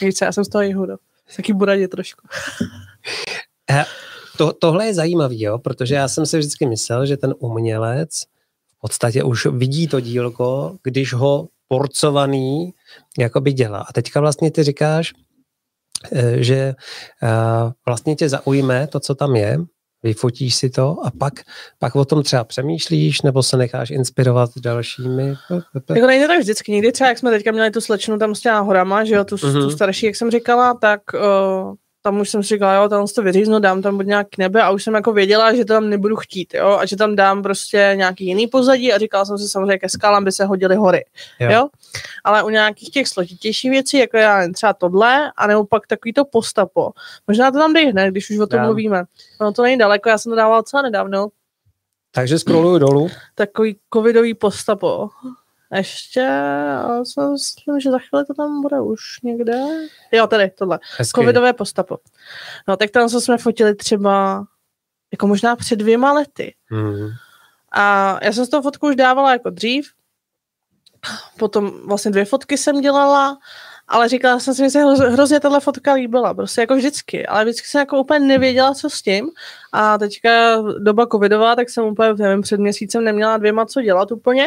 [0.00, 0.96] Více, já jsem z toho jihu, no.
[1.36, 2.28] Taky buradě trošku.
[4.36, 8.10] to, tohle je zajímavý, jo, protože já jsem si vždycky myslel, že ten umělec
[8.76, 12.74] v podstatě už vidí to dílko, když ho porcovaný
[13.18, 13.78] jakoby dělá.
[13.88, 15.12] A teďka vlastně ty říkáš,
[16.12, 16.74] eh, že
[17.22, 19.58] eh, vlastně tě zaujme to, co tam je,
[20.02, 21.32] vyfotíš si to a pak,
[21.78, 25.34] pak o tom třeba přemýšlíš nebo se necháš inspirovat dalšími.
[25.94, 26.72] Jako nejde tak vždycky.
[26.72, 29.36] Někdy třeba, jak jsme teďka měli tu slečnu tam s těma horama, že jo, tu,
[29.36, 29.52] mm-hmm.
[29.52, 29.70] tu mhm.
[29.70, 31.74] starší, jak jsem říkala, tak uh,
[32.08, 34.70] tam už jsem si říkala, jo, tam to vyříznu, dám tam buď nějaký nebe a
[34.70, 37.92] už jsem jako věděla, že to tam nebudu chtít, jo, a že tam dám prostě
[37.94, 41.04] nějaký jiný pozadí a říkala jsem si samozřejmě, ke skálám by se hodily hory,
[41.40, 41.50] jo.
[41.50, 41.68] jo?
[42.24, 46.90] Ale u nějakých těch složitějších věcí, jako já třeba tohle, a pak takový to postapo,
[47.26, 48.64] možná to tam dej hned, když už o tom já.
[48.64, 49.04] mluvíme.
[49.40, 51.28] No to není daleko, já jsem to dával docela nedávno.
[52.10, 53.08] Takže scrolluju dolů.
[53.34, 55.08] Takový covidový postapo.
[55.74, 56.26] Ještě,
[56.84, 59.62] ale jsem myslím, že za chvíli to tam bude už někde.
[60.12, 60.78] Jo, tady, tohle.
[60.98, 61.20] Hezky.
[61.20, 61.98] Covidové postapo.
[62.68, 64.44] No, tak tam jsme fotili třeba
[65.12, 66.54] jako možná před dvěma lety.
[66.70, 67.08] Mm.
[67.72, 69.92] A já jsem z toho fotku už dávala jako dřív.
[71.38, 73.38] Potom vlastně dvě fotky jsem dělala
[73.88, 77.68] ale říkala jsem si, že se hrozně tahle fotka líbila, prostě jako vždycky, ale vždycky
[77.68, 79.30] jsem jako úplně nevěděla, co s tím
[79.72, 84.46] a teďka doba covidová, tak jsem úplně, nevím, před měsícem neměla dvěma co dělat úplně,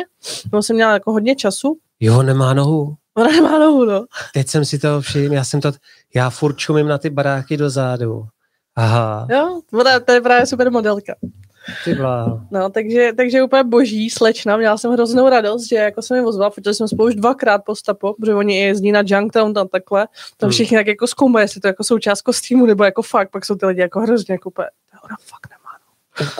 [0.53, 1.77] no jsem měla jako hodně času.
[1.99, 2.95] Jo, nemá nohu.
[3.13, 4.05] Ona nemá nohu, no.
[4.33, 5.71] Teď jsem si to všiml, já jsem to,
[6.15, 8.23] já furt čumím na ty baráky do zádu.
[8.75, 9.27] Aha.
[9.31, 9.61] Jo,
[10.05, 11.15] to je právě super modelka.
[11.83, 11.97] Ty
[12.51, 16.51] No, takže, takže úplně boží slečna, měla jsem hroznou radost, že jako jsem mi ozval,
[16.51, 20.47] protože jsme spolu už dvakrát po stapu, protože oni jezdí na Junktown tam takhle, tam
[20.47, 20.51] hmm.
[20.51, 23.65] všichni tak jako zkoumají, jestli to jako součást kostýmu, nebo jako fakt, pak jsou ty
[23.65, 24.67] lidi jako hrozně jako úplně,
[25.03, 25.71] ona fakt nemá.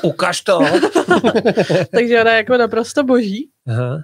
[0.03, 0.09] No.
[0.09, 0.59] Ukaž to.
[1.91, 3.49] takže ona je jako naprosto boží.
[3.67, 4.03] Aha.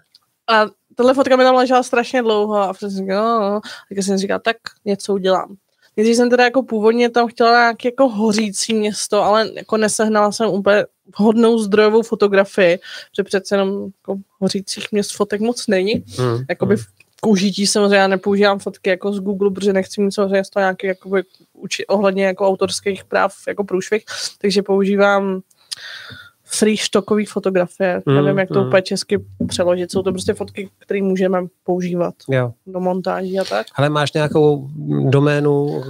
[0.50, 3.62] A tohle fotka mi tam ležela strašně dlouho a jsem říkal, no, no.
[3.90, 5.56] tak jsem říkal, tak něco udělám.
[5.96, 10.50] Když jsem teda jako původně tam chtěla nějaké jako hořící město, ale jako nesehnala jsem
[10.50, 12.80] úplně hodnou zdrojovou fotografii,
[13.18, 16.04] že přece jenom jako hořících měst fotek moc není.
[16.18, 16.38] Hmm.
[16.50, 16.84] Jakoby hmm.
[17.22, 20.62] k užití samozřejmě já nepoužívám fotky jako z Google, protože nechci mít samozřejmě z toho
[20.62, 24.04] nějaký jakoby, uči, ohledně jako autorských práv jako průšvih,
[24.42, 25.42] takže používám
[26.50, 28.02] free stockový fotografie.
[28.06, 28.68] Mm, Nevím, jak to mm.
[28.68, 29.92] úplně česky přeložit.
[29.92, 32.54] Jsou to prostě fotky, které můžeme používat jo.
[32.68, 33.68] do montáží a tak.
[33.76, 34.70] Ale máš nějakou
[35.10, 35.84] doménu,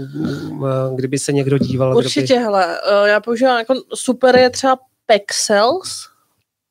[0.96, 1.98] kdyby se někdo díval?
[1.98, 2.40] Určitě, by...
[2.40, 4.78] hele, eh, já používám jako super je třeba
[5.08, 6.10] Pexels,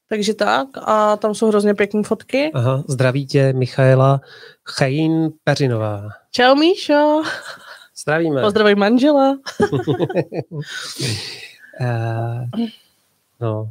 [0.09, 2.51] Takže tak a tam jsou hrozně pěkné fotky.
[2.55, 4.21] Aha, zdraví tě Michaela
[4.65, 6.09] Chajin Peřinová.
[6.31, 7.23] Čau Míšo.
[8.03, 8.43] Zdravíme.
[8.43, 9.39] Pozdravuj manžela.
[11.81, 12.45] uh,
[13.41, 13.71] no.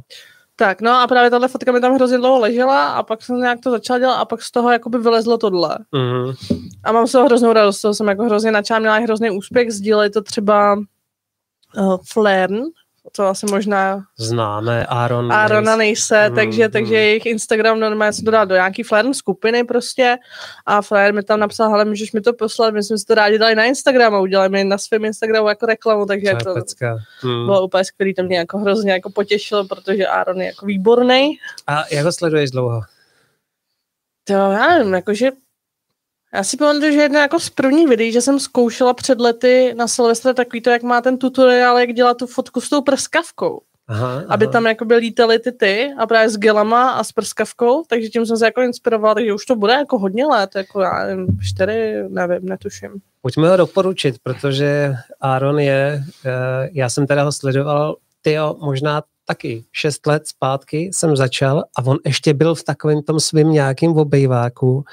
[0.60, 3.60] Tak, no a právě tahle fotka mi tam hrozně dlouho ležela a pak jsem nějak
[3.60, 5.78] to začala dělat a pak z toho jakoby vylezlo tohle.
[5.92, 6.32] Mm.
[6.84, 10.10] A mám z toho hroznou radost, toho jsem jako hrozně načala, měla hrozný úspěch, sdíleli
[10.10, 12.56] to třeba uh, Flern,
[13.12, 14.04] to asi možná...
[14.18, 15.32] Známe, Aaron.
[15.32, 16.70] Aarona nejse, mm, takže, mm.
[16.70, 20.16] takže jejich Instagram normálně se dodal do nějaký Flare skupiny prostě
[20.66, 23.38] a Flare mi tam napsal, hele, můžeš mi to poslat, my jsme si to rádi
[23.38, 26.54] dali na Instagram a udělali mi na svém Instagramu jako reklamu, takže to
[27.22, 27.46] mm.
[27.46, 31.38] bylo úplně skvělý, to mě jako hrozně jako potěšilo, protože Aaron je jako výborný.
[31.66, 32.80] A jak ho sleduješ dlouho?
[34.24, 35.30] To já nevím, jakože
[36.34, 39.88] já si pamatuju, že jedna jako z prvních videí, že jsem zkoušela před lety na
[39.88, 43.60] Silvestra takový to, jak má ten tutoriál, jak dělat tu fotku s tou prskavkou.
[43.88, 44.24] Aha, aha.
[44.28, 48.08] aby tam jako by lítaly ty ty a právě s gelama a s prskavkou, takže
[48.08, 51.26] tím jsem se jako inspirovala, takže už to bude jako hodně let, jako já nevím,
[51.40, 52.90] čtyři, nevím, netuším.
[53.22, 59.64] Pojďme ho doporučit, protože Aaron je, eh, já jsem teda ho sledoval, tyjo, možná taky
[59.72, 64.84] šest let zpátky jsem začal a on ještě byl v takovém tom svým nějakým obejváku,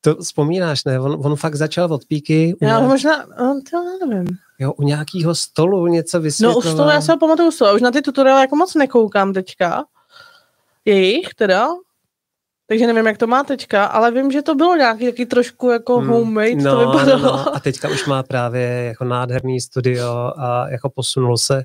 [0.00, 1.00] To vzpomínáš, ne?
[1.00, 2.56] On, on fakt začal od píky.
[2.62, 2.82] Já nějak...
[2.88, 4.26] možná, on, to nevím.
[4.58, 6.62] Jo, u nějakého stolu něco vysvětloval.
[6.64, 7.74] No u stolu, já se ho pamatuju stolu.
[7.74, 9.84] Už na ty tutoriály jako moc nekoukám teďka.
[10.84, 11.68] Jejich teda.
[12.68, 15.98] Takže nevím, jak to má teďka, ale vím, že to bylo nějaký taky trošku jako
[15.98, 16.08] hmm.
[16.08, 17.22] homemade, no, to vypadalo.
[17.22, 17.56] No, no.
[17.56, 21.64] A teďka už má právě jako nádherný studio a jako posunul se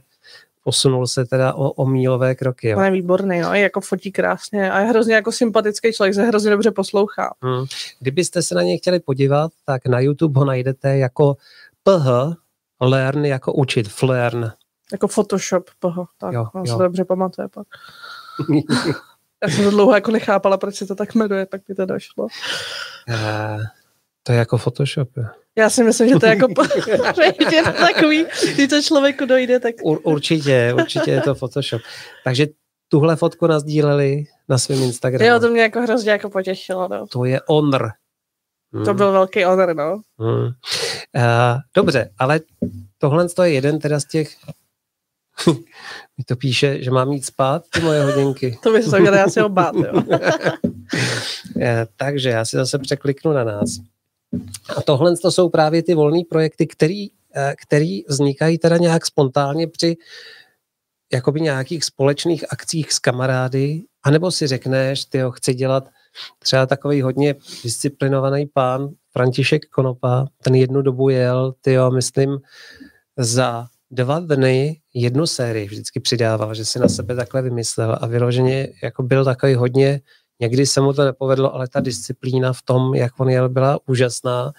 [0.64, 2.70] posunul se teda o, o mílové kroky.
[2.70, 2.78] Jo.
[2.78, 6.24] On je výborný, no, je jako fotí krásně a je hrozně jako sympatický člověk, se
[6.24, 7.34] hrozně dobře poslouchá.
[7.42, 7.66] Hmm.
[8.00, 11.38] Kdybyste se na něj chtěli podívat, tak na YouTube ho najdete jako
[11.84, 12.38] PH
[12.82, 14.52] Learn, jako učit, Flearn.
[14.92, 16.78] Jako Photoshop, PH, tak, jo, on jo.
[16.78, 17.68] se dobře pamatuje pak.
[19.44, 22.24] Já jsem to dlouho jako nechápala, proč se to tak jmenuje, tak mi to došlo.
[22.24, 23.62] Uh,
[24.24, 25.18] to je jako Photoshop.
[25.18, 25.26] Je.
[25.58, 26.48] Já si myslím, že to je jako
[27.52, 29.76] že to takový, když to člověku dojde, tak...
[29.84, 31.82] Ur, určitě, určitě je to Photoshop.
[32.24, 32.48] Takže
[32.88, 35.32] tuhle fotku nazdíleli na svém Instagramu.
[35.32, 36.88] Jo, to mě jako hrozně jako potěšilo.
[36.88, 37.08] No.
[37.08, 37.92] To je honor.
[38.74, 38.86] Hmm.
[38.86, 40.02] To byl velký honor, no.
[40.20, 40.46] Hmm.
[40.46, 40.52] Uh,
[41.76, 42.40] dobře, ale
[42.98, 44.36] tohle je jeden teda z těch
[46.18, 48.60] mi to píše, že mám mít spát, ty moje hodinky.
[48.64, 50.04] to by se měl asi obát, jo.
[51.62, 53.70] Eh, takže já si zase překliknu na nás.
[54.78, 59.68] A tohle to jsou právě ty volné projekty, který, eh, který vznikají teda nějak spontánně
[59.68, 59.98] při
[61.14, 65.90] jakoby nějakých společných akcích s kamarády, anebo si řekneš, ty chci dělat
[66.40, 72.38] třeba takový hodně disciplinovaný pán František Konopa, ten jednu dobu jel, ty myslím,
[73.18, 78.68] za dva dny jednu sérii vždycky přidával, že si na sebe takhle vymyslel a vyloženě
[78.84, 80.02] jako byl takový hodně,
[80.42, 84.52] někdy se mu to nepovedlo, ale ta disciplína v tom, jak on jel, byla úžasná.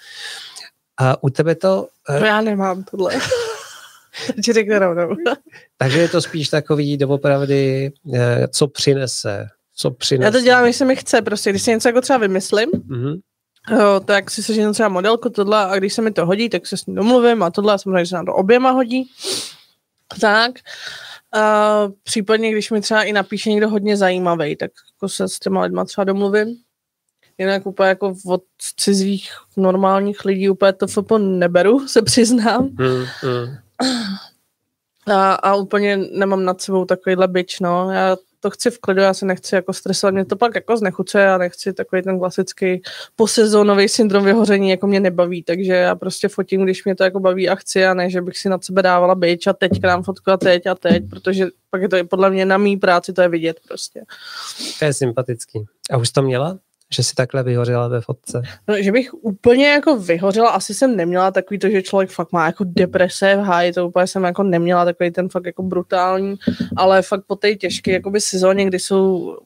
[0.98, 1.88] A u tebe to...
[2.08, 3.14] Eh, to já nemám tohle.
[4.34, 5.16] Takže řekne rovnou.
[5.76, 10.24] Takže je to spíš takový doopravdy, eh, co přinese, co přinese.
[10.24, 13.20] Já to dělám, když se mi chce, prostě, když si něco jako třeba vymyslím, mm-hmm.
[13.70, 16.76] Jo, tak si seženu třeba modelku tohle a když se mi to hodí, tak se
[16.76, 19.10] s ní domluvím a tohle samozřejmě se nám to oběma hodí.
[20.20, 20.52] Tak.
[21.32, 24.70] A případně, když mi třeba i napíše někdo hodně zajímavý, tak
[25.02, 26.56] jako se s těma lidma třeba domluvím.
[27.38, 28.42] Jinak úplně jako od
[28.76, 32.64] cizích normálních lidí úplně to FP neberu, se přiznám.
[32.64, 33.56] Mm, mm.
[35.06, 37.90] A, a úplně nemám nad sebou takovýhle byč, no.
[37.90, 41.28] Já to chci v klidu, já se nechci jako stresovat, mě to pak jako znechuce
[41.28, 42.82] a nechci takový ten klasický
[43.16, 47.48] posezónový syndrom vyhoření, jako mě nebaví, takže já prostě fotím, když mě to jako baví
[47.48, 50.30] a chci a ne, že bych si nad sebe dávala byč a teď krám fotku
[50.30, 53.28] a teď a teď, protože pak je to podle mě na mý práci, to je
[53.28, 54.02] vidět prostě.
[54.78, 55.64] To je sympatický.
[55.90, 56.58] A už to měla?
[56.92, 58.42] Že si takhle vyhořela ve fotce?
[58.68, 62.46] No, že bych úplně jako vyhořela, asi jsem neměla takový to, že člověk fakt má
[62.46, 66.36] jako deprese v háji, to úplně jsem jako neměla takový ten fakt jako brutální,
[66.76, 69.36] ale fakt po té těžké jakoby sezóně, kdy jsou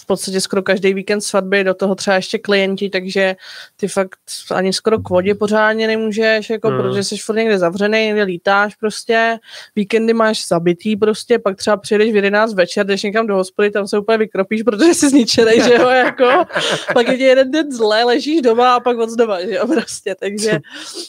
[0.00, 3.36] v podstatě skoro každý víkend svatby, do toho třeba ještě klienti, takže
[3.76, 4.18] ty fakt
[4.50, 6.78] ani skoro k vodě pořádně nemůžeš, jako, hmm.
[6.78, 9.38] protože jsi furt někde zavřený, někde lítáš prostě,
[9.76, 13.88] víkendy máš zabitý prostě, pak třeba přijedeš v 11 večer, jdeš někam do hospody, tam
[13.88, 16.44] se úplně vykropíš, protože jsi zničený, že jo, jako,
[16.94, 20.60] pak je jeden den zlé, ležíš doma a pak od doma, že jo, prostě, takže,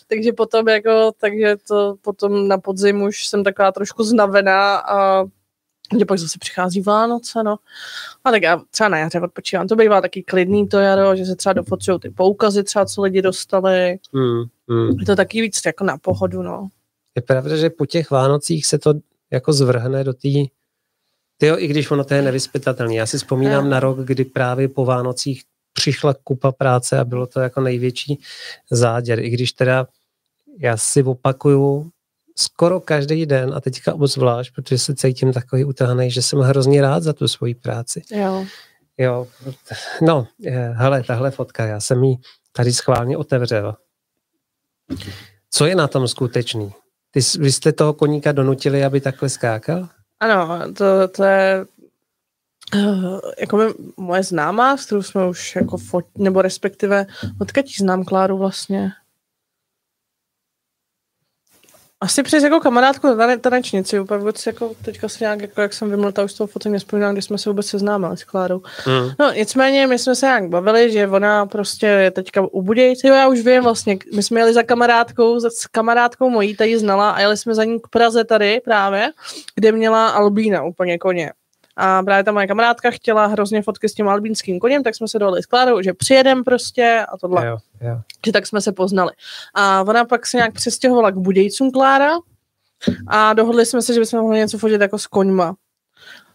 [0.08, 5.26] takže potom jako, takže to potom na podzim už jsem taková trošku znavená a
[5.96, 7.56] kde pak zase přichází Vánoce, no.
[8.24, 9.68] A tak já třeba na jaře odpočívám.
[9.68, 13.22] To bývá taky klidný to jaro, že se třeba dofocují ty poukazy třeba, co lidi
[13.22, 14.00] dostali.
[14.14, 14.44] Mm,
[14.76, 15.00] mm.
[15.00, 16.70] Je to taky víc jako na pohodu, no.
[17.16, 18.94] Je pravda, že po těch Vánocích se to
[19.32, 20.30] jako zvrhne do té
[21.44, 22.96] Jo, i když ono to je nevyspytatelné.
[22.96, 27.40] Já si vzpomínám na rok, kdy právě po Vánocích přišla kupa práce a bylo to
[27.40, 28.20] jako největší
[28.72, 29.20] záděr.
[29.20, 29.88] I když teda
[30.60, 31.92] já si opakuju,
[32.38, 37.04] skoro každý den a teďka obzvlášť, protože se cítím takový utahaný, že jsem hrozně rád
[37.04, 38.02] za tu svoji práci.
[38.12, 38.46] Jo.
[38.98, 39.28] Jo,
[40.02, 40.28] no,
[40.74, 42.18] hele, tahle fotka, já jsem ji
[42.52, 43.76] tady schválně otevřel.
[45.50, 46.74] Co je na tom skutečný?
[47.12, 49.90] Ty, vy jste toho koníka donutili, aby takhle skákal?
[50.20, 51.66] Ano, to, to je
[52.76, 53.64] uh, jako by
[53.98, 57.06] moje známá, s kterou jsme už jako fot, nebo respektive,
[57.42, 58.92] odkud znám Kláru vlastně?
[62.04, 65.90] Asi přes jako kamarádku na tanečnici, úplně vůbec jako teďka se nějak, jako jak jsem
[65.90, 68.62] vymlta už z toho fotu nespomínám, když jsme se vůbec seznámili s Klárou.
[68.88, 69.10] Mm.
[69.20, 73.16] No nicméně my jsme se nějak bavili, že ona prostě je teďka u Budějci, jo
[73.16, 77.12] já už vím vlastně, my jsme jeli za kamarádkou, za, s kamarádkou mojí, tady znala
[77.12, 79.12] a jeli jsme za ní k Praze tady právě,
[79.56, 81.32] kde měla Albína úplně koně.
[81.84, 85.20] A právě ta moje kamarádka chtěla hrozně fotky s tím albínským koněm, tak jsme se
[85.20, 87.48] dohodli s Klárou, že přijedem prostě a tohle.
[87.48, 88.02] Jo, jo.
[88.26, 89.12] Že tak jsme se poznali.
[89.54, 92.12] A ona pak se nějak přestěhovala k Budějcům Klára
[93.08, 95.56] a dohodli jsme se, že bychom mohli něco fotit jako s koňma.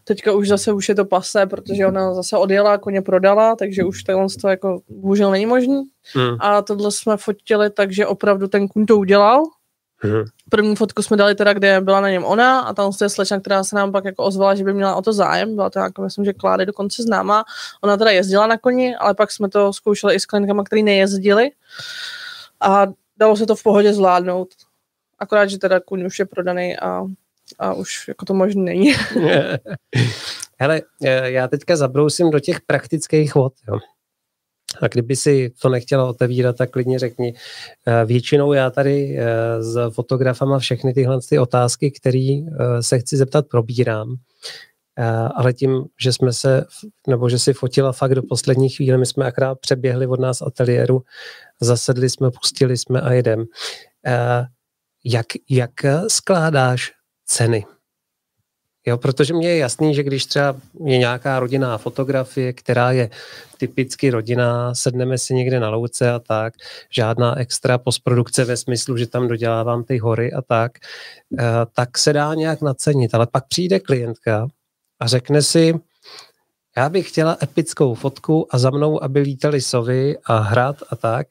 [0.05, 4.03] Teďka už zase už je to pase, protože ona zase odjela, koně prodala, takže už
[4.03, 5.83] tohle to jako bohužel není možný.
[6.15, 6.37] Hmm.
[6.41, 9.43] A tohle jsme fotili, takže opravdu ten kuň to udělal.
[9.99, 10.25] Hmm.
[10.51, 13.65] První fotku jsme dali teda, kde byla na něm ona a tam je slečna, která
[13.65, 15.55] se nám pak jako ozvala, že by měla o to zájem.
[15.55, 17.45] Byla to jako, myslím, že Klády dokonce známá.
[17.81, 21.51] Ona teda jezdila na koni, ale pak jsme to zkoušeli i s klientkama, který nejezdili
[22.61, 24.49] a dalo se to v pohodě zvládnout.
[25.19, 27.03] Akorát, že teda kuň už je prodaný a,
[27.59, 28.95] a už jako to možné není.
[30.59, 30.83] Hele,
[31.25, 33.53] já teďka zabrousím do těch praktických vod.
[33.69, 33.79] Jo.
[34.81, 37.35] A kdyby si to nechtěla otevírat, tak klidně řekni.
[37.87, 42.39] E, většinou já tady e, s fotografama všechny tyhle ty otázky, které
[42.81, 44.17] se chci zeptat, probírám.
[45.35, 46.65] Ale tím, že jsme se,
[47.09, 51.03] nebo že si fotila fakt do poslední chvíle, my jsme akrát přeběhli od nás ateliéru,
[51.61, 53.45] zasedli jsme, pustili jsme a jedem.
[55.05, 55.71] Jak, jak
[56.09, 56.93] skládáš
[57.27, 57.65] ceny?
[58.89, 63.11] Jo, protože mně je jasný, že když třeba je nějaká rodinná fotografie, která je
[63.59, 66.55] typicky rodinná, sedneme si někde na louce a tak,
[66.91, 70.73] žádná extra postprodukce ve smyslu, že tam dodělávám ty hory a tak,
[71.39, 71.45] eh,
[71.75, 73.15] tak se dá nějak nacenit.
[73.15, 74.49] Ale pak přijde klientka
[75.01, 75.75] a řekne si,
[76.77, 81.27] já bych chtěla epickou fotku a za mnou, aby lítali sovy a hrad a tak.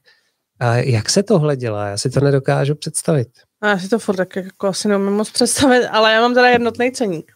[0.60, 1.88] A jak se tohle dělá?
[1.88, 3.28] Já si to nedokážu představit.
[3.64, 6.92] Já si to furt tak jako asi neumím moc představit, ale já mám teda jednotný
[6.92, 7.35] ceník.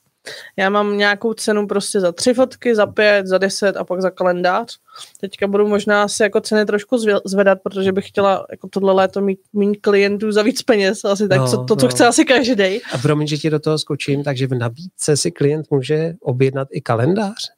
[0.57, 4.09] Já mám nějakou cenu prostě za tři fotky, za pět, za deset a pak za
[4.09, 4.77] kalendář.
[5.19, 9.39] Teďka budu možná si jako ceny trošku zvedat, protože bych chtěla jako tohle léto mít
[9.53, 11.91] méně klientů za víc peněz, asi tak, no, co, to, co no.
[11.91, 12.81] chce asi každý.
[12.93, 16.81] A promiň, že ti do toho skočím, takže v nabídce si klient může objednat i
[16.81, 17.51] kalendář?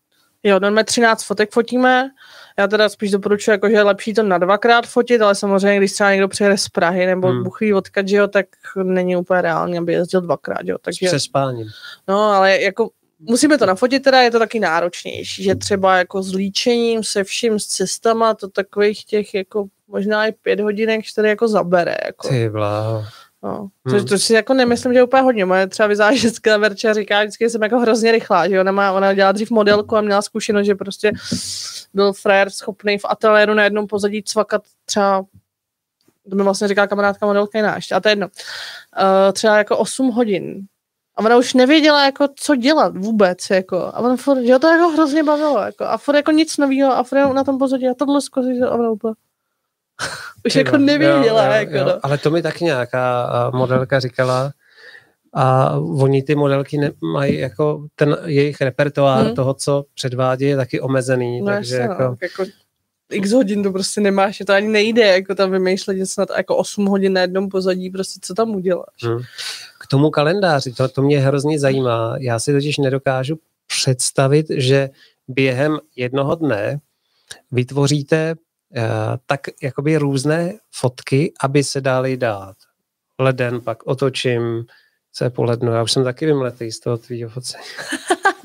[0.43, 2.09] Jo, normálně 13 fotek fotíme,
[2.59, 5.93] já teda spíš doporučuji, jako, že je lepší to na dvakrát fotit, ale samozřejmě, když
[5.93, 7.43] třeba někdo přijede z Prahy nebo hmm.
[7.43, 8.45] buchví odkat, že jo, tak
[8.83, 10.77] není úplně reálně, aby jezdil dvakrát, jo.
[10.81, 11.67] Takže, se spáním.
[12.07, 16.33] No, ale jako musíme to nafotit, teda je to taky náročnější, že třeba jako s
[16.33, 21.47] líčením, se vším, s cestama, to takových těch jako možná i pět hodinek, čtyři jako
[21.47, 21.95] zabere.
[22.05, 22.27] Jako.
[22.27, 23.03] Ty bláho.
[23.43, 23.69] No.
[23.89, 24.05] To, hmm.
[24.05, 25.45] to, si jako nemyslím, že je úplně hodně.
[25.45, 29.13] Moje třeba vyzážecká Verča říká vždycky, že jsem jako hrozně rychlá, že ona, má, ona
[29.13, 31.11] dělala dřív modelku a měla zkušenost, že prostě
[31.93, 35.25] byl frajer schopný v ateliéru na jednom pozadí cvakat třeba
[36.29, 38.27] to mi vlastně říká kamarádka modelka jiná ještě, a to je jedno.
[38.27, 40.65] Uh, třeba jako 8 hodin.
[41.15, 43.77] A ona už nevěděla, jako, co dělat vůbec, jako.
[43.77, 45.83] A ona furt, že to jako hrozně bavilo, jako.
[45.83, 48.89] A furt jako nic nového, a furt na tom pozadí, a tohle zkusí, a ona
[48.89, 49.13] úplně,
[50.45, 51.45] už jako nevěděla.
[51.45, 51.85] Jo, jo, jako, jo.
[51.85, 51.99] No.
[52.03, 54.51] Ale to mi taky nějaká modelka říkala,
[55.33, 59.35] a oni ty modelky ne, mají jako ten jejich repertoár hmm.
[59.35, 61.41] toho, co předvádí, je taky omezený.
[61.41, 62.03] No takže jasně, jako...
[62.03, 62.45] No, jako
[63.11, 66.85] x hodin to prostě nemáš, to ani nejde, jako tam vymýšlet, že snad jako 8
[66.85, 69.03] hodin na jednom pozadí, prostě co tam uděláš.
[69.03, 69.19] Hmm.
[69.79, 72.15] K tomu kalendáři, to, to mě hrozně zajímá.
[72.19, 74.89] Já si totiž nedokážu představit, že
[75.27, 76.79] během jednoho dne
[77.51, 78.83] vytvoříte uh,
[79.25, 82.55] tak jakoby různé fotky, aby se dali dát.
[83.19, 84.65] Leden pak otočím,
[85.13, 85.71] co je po lednu.
[85.71, 87.63] Já už jsem taky vymletý z toho tvýho focení.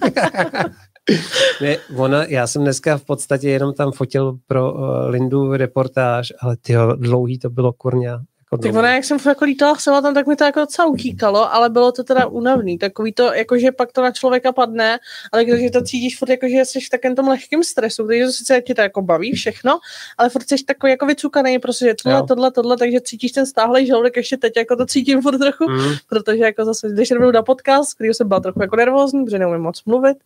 [1.60, 6.56] ne, ona, já jsem dneska v podstatě jenom tam fotil pro uh, Lindu reportáž, ale
[6.56, 8.22] ty dlouhý to bylo kurňa.
[8.52, 11.54] Jako tak ona, jak jsem jako lítala sama tam, tak mi to jako docela utíkalo,
[11.54, 12.78] ale bylo to teda únavný.
[12.78, 14.98] Takový to, jakože pak to na člověka padne,
[15.32, 18.74] ale když to cítíš furt, jakože jsi v takém tom lehkém stresu, takže sice tě
[18.74, 19.78] to jako baví všechno,
[20.18, 22.26] ale furt jsi takový jako vycukaný, prostě tohle, jo.
[22.26, 25.94] tohle, tohle, takže cítíš ten stáhlej žaludek ještě teď, jako to cítím furt trochu, mm.
[26.08, 29.60] protože jako zase, když jdu na podcast, který jsem byla trochu jako nervózní, protože neumím
[29.60, 30.16] moc mluvit,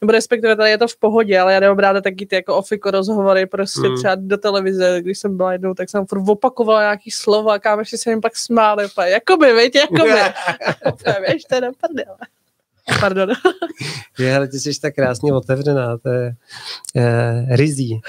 [0.00, 2.90] nebo respektive tady je to v pohodě, ale já nemám ráda taky ty jako ofiko
[2.90, 3.96] rozhovory, prostě mm.
[3.96, 8.10] třeba do televize, když jsem byla jednou, tak jsem furt opakovala nějaký slova, kámoši se
[8.10, 10.20] jim pak smáli, úplně, jakoby, viď, jakoby.
[11.32, 12.16] Víš, to je prdele.
[13.00, 13.28] Pardon.
[14.18, 16.34] Je, ale ty jsi tak krásně otevřená, to je
[16.96, 18.00] uh, rizí.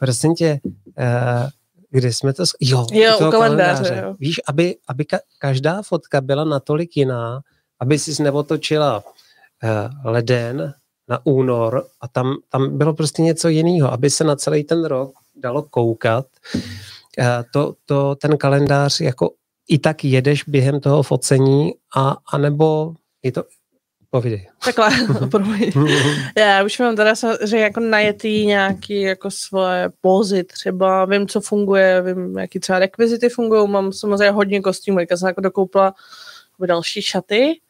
[0.00, 1.48] Prosím tě, uh,
[1.90, 2.44] kde jsme to...
[2.60, 3.30] Jo, jo u kalendáře.
[3.30, 4.02] kalendáře.
[4.04, 4.14] Jo.
[4.18, 7.40] Víš, aby, aby ka- každá fotka byla natolik jiná,
[7.80, 10.74] aby si neotočila uh, leden
[11.08, 15.12] na únor a tam, tam bylo prostě něco jiného, aby se na celý ten rok
[15.36, 16.60] dalo koukat Eh,
[17.52, 19.30] to, to ten kalendář jako
[19.68, 23.44] i tak jedeš během toho focení a anebo je to
[24.14, 24.48] Povídej.
[24.64, 24.90] Takhle,
[26.38, 32.02] Já už mám teda že jako najetý nějaký jako svoje pózy třeba, vím, co funguje,
[32.02, 35.94] vím, jaký třeba rekvizity fungují, mám samozřejmě hodně kostýmů, já jsem jako dokoupila
[36.52, 37.60] jako další šaty,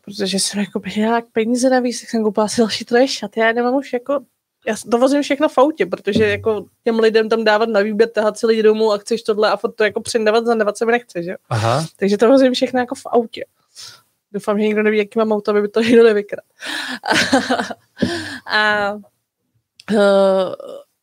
[0.00, 3.74] protože jsem jako měla peníze navíc, tak jsem koupila si další troje šaty, já nemám
[3.74, 4.20] už jako
[4.66, 8.38] já to vozím všechno v autě, protože jako těm lidem tam dávat na výběr, tahat
[8.38, 11.34] si lidi domů a chceš tohle a to jako přindávat, zandávat se mi nechce, že?
[11.48, 11.86] Aha.
[11.96, 13.44] Takže to vozím všechno jako v autě.
[14.32, 16.44] Doufám, že nikdo neví, jaký mám auto, aby by to nikdo nevykrat.
[18.46, 18.98] a, a,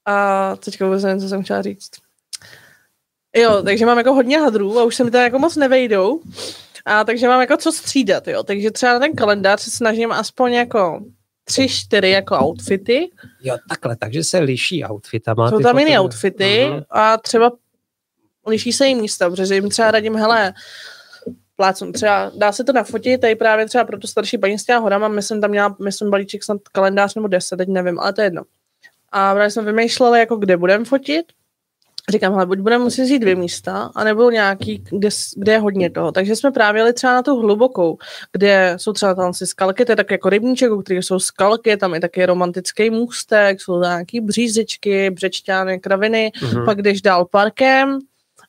[0.06, 1.92] a teďka vůbec nevím, co jsem chtěla říct.
[3.36, 6.22] Jo, takže mám jako hodně hadrů a už se mi tam jako moc nevejdou.
[6.86, 8.44] A takže mám jako co střídat, jo.
[8.44, 11.02] Takže třeba na ten kalendář se snažím aspoň jako
[11.50, 13.10] tři, čtyři jako outfity.
[13.42, 15.50] Jo, takhle, takže se liší outfitama.
[15.50, 16.86] Jsou tam jiné outfity uh-huh.
[16.90, 17.52] a třeba
[18.48, 20.54] liší se jim místa, protože jim třeba radím, hele,
[21.56, 24.80] plácnu, třeba dá se to nafotit, tady právě třeba pro tu starší paní s těma
[24.80, 28.26] hodama, myslím, tam měla, myslím, balíček snad kalendář nebo deset, teď nevím, ale to je
[28.26, 28.42] jedno.
[29.12, 31.26] A právě jsme vymýšleli, jako kde budeme fotit,
[32.10, 36.12] říkám, hele, buď budeme muset jít dvě místa, anebo nějaký, kde, kde je hodně toho.
[36.12, 37.98] Takže jsme právě jeli třeba na tu hlubokou,
[38.32, 41.78] kde jsou třeba tam si skalky, to je tak jako rybníček, u kterých jsou skalky,
[41.78, 46.66] tam je taky romantický můstek, jsou nějaký břízičky, břečťány, kraviny, mm-hmm.
[46.66, 48.00] pak jdeš dál parkem,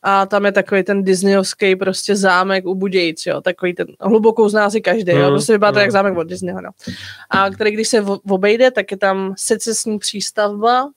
[0.03, 4.71] a tam je takový ten disneyovský prostě zámek u Budějc, jo, takový ten hlubokou zná
[4.71, 5.93] si každý, jo, mhm, prostě vypadá to jak mhm.
[5.93, 6.71] zámek od Disneyho, no.
[7.31, 10.89] A který, když se obejde, tak je tam secesní přístavba,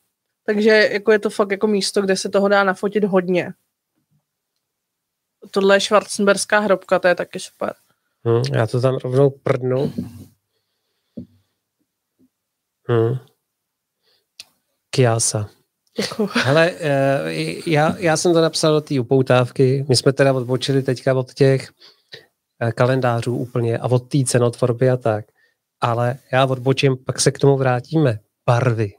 [0.46, 3.54] takže jako je to fakt jako místo, kde se toho dá nafotit hodně.
[5.52, 7.74] Tohle je Schwarzenberská hrobka, to je taky super.
[8.26, 9.94] Hmm, já to tam rovnou prdnu.
[12.88, 13.18] Hmm.
[14.90, 15.50] Kiasa.
[16.02, 16.30] Děkuji.
[16.34, 17.22] Hele, eh,
[17.68, 19.86] já, já jsem to napsal do té upoutávky.
[19.90, 21.70] My jsme teda odbočili teďka od těch
[22.60, 25.26] eh, kalendářů úplně a od té cenotvorby a tak.
[25.82, 28.20] Ale já odbočím, pak se k tomu vrátíme.
[28.46, 28.94] Barvy.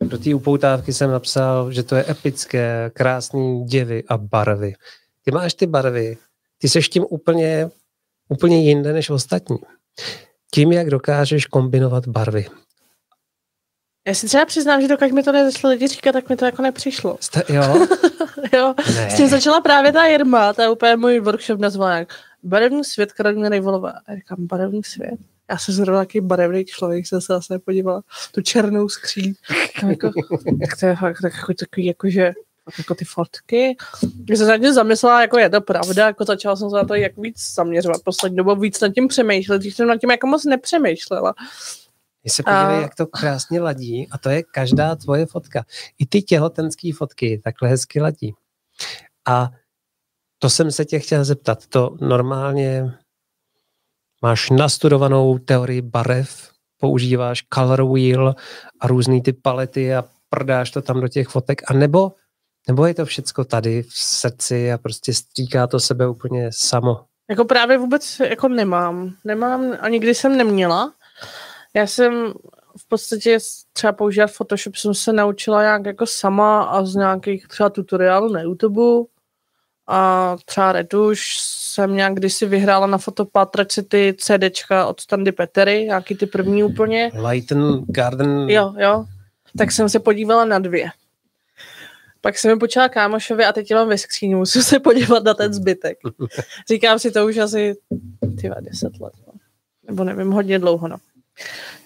[0.00, 4.74] Do té upoutávky jsem napsal, že to je epické, krásný děvy a barvy.
[5.24, 6.16] Ty máš ty barvy,
[6.58, 7.70] ty seš tím úplně,
[8.28, 9.58] úplně jinde než ostatní.
[10.54, 12.46] Tím, jak dokážeš kombinovat barvy.
[14.06, 16.62] Já si třeba přiznám, že dokud mi to nezašlo lidi říkat, tak mi to jako
[16.62, 17.16] nepřišlo.
[17.20, 17.86] Jste, jo?
[18.52, 18.74] jo.
[18.94, 19.10] Ne.
[19.10, 22.08] S tím začala právě ta Jirma, to je úplně můj workshop nazvaná jak
[22.42, 23.90] barevný svět Karolina Rejvolová.
[24.06, 25.18] A říkám, barevný svět?
[25.50, 29.34] Já jsem zrovna takový barevný člověk, jsem se zase podívala, tu černou skříň.
[29.88, 30.10] Jako,
[30.60, 32.32] tak to je fakt tak, jako, takový, jakože
[32.78, 33.76] jako ty fotky.
[34.14, 36.94] Když jsem se tím zamyslela, jako je to pravda, jako začala jsem se na to
[36.94, 40.44] jak víc zaměřovat poslední dobou, víc nad tím přemýšlet, když jsem nad tím jako moc
[40.44, 41.34] nepřemýšlela.
[42.22, 42.80] Když se podívej, a...
[42.80, 45.64] jak to krásně ladí a to je každá tvoje fotka.
[45.98, 48.34] I ty těhotenské fotky takhle hezky ladí.
[49.28, 49.50] A
[50.38, 51.66] to jsem se tě chtěl zeptat.
[51.66, 52.92] To normálně
[54.22, 56.50] máš nastudovanou teorii barev,
[56.80, 58.34] používáš color wheel
[58.80, 62.12] a různý ty palety a prdáš to tam do těch fotek, a nebo,
[62.68, 67.04] nebo je to všecko tady v srdci a prostě stříká to sebe úplně samo?
[67.30, 69.14] Jako právě vůbec jako nemám.
[69.24, 70.92] Nemám a nikdy jsem neměla.
[71.74, 72.32] Já jsem
[72.78, 73.38] v podstatě
[73.72, 78.40] třeba používat Photoshop jsem se naučila nějak jako sama a z nějakých třeba tutoriálů na
[78.40, 78.82] YouTube
[79.88, 86.14] a třeba retuš jsem nějak kdysi vyhrála na fotopátračce ty CDčka od Standy Petery, nějaký
[86.16, 87.10] ty první úplně.
[87.30, 88.50] Light and Garden.
[88.50, 89.04] Jo, jo.
[89.58, 90.90] Tak jsem se podívala na dvě.
[92.20, 95.54] Pak jsem mi počala kámošovi a teď mám ve skříni, musím se podívat na ten
[95.54, 95.98] zbytek.
[96.68, 97.76] Říkám si to už asi
[98.40, 99.12] tyva, deset let.
[99.26, 99.32] No.
[99.86, 100.96] Nebo nevím, hodně dlouho, no.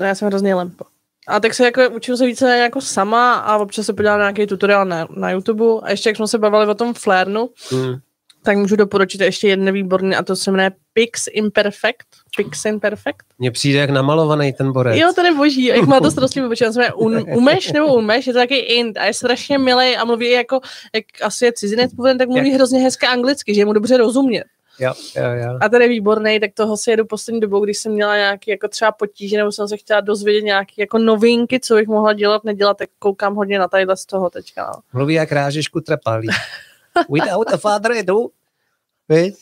[0.01, 0.85] No já jsem hrozně lempo.
[1.29, 4.85] A tak se jako učím se více jako sama a občas se podívám nějaký tutoriál
[4.85, 5.65] na, na YouTube.
[5.83, 7.95] A ještě jak jsme se bavili o tom Flairnu, mm.
[8.43, 12.07] tak můžu doporučit ještě jeden výborný a to se jmenuje Pix Imperfect.
[12.37, 13.27] Pix Imperfect.
[13.39, 14.99] Mně přijde jak namalovaný ten borec.
[14.99, 15.65] Jo, to je boží.
[15.65, 16.73] Jak má to strašně vypočítat.
[16.73, 20.31] Jsme un, umeš nebo umeš, je to taky int a je strašně milý a mluví
[20.31, 20.61] jako,
[20.95, 22.57] jak asi je cizinec původem, tak mluví jak?
[22.57, 24.45] hrozně hezky anglicky, že je mu dobře rozumět.
[24.79, 25.59] Jo, jo, jo.
[25.61, 28.69] A ten je výborný, tak toho si jedu poslední dobou, když jsem měla nějaký jako
[28.69, 32.77] třeba potíže, nebo jsem se chtěla dozvědět nějaké jako novinky, co bych mohla dělat, nedělat,
[32.77, 34.67] tak koukám hodně na tadyhle z toho teďka.
[34.67, 34.83] No.
[34.93, 36.29] Mluví jak rážišku trepalí.
[37.11, 38.17] Without a father do.
[39.09, 39.35] Víš?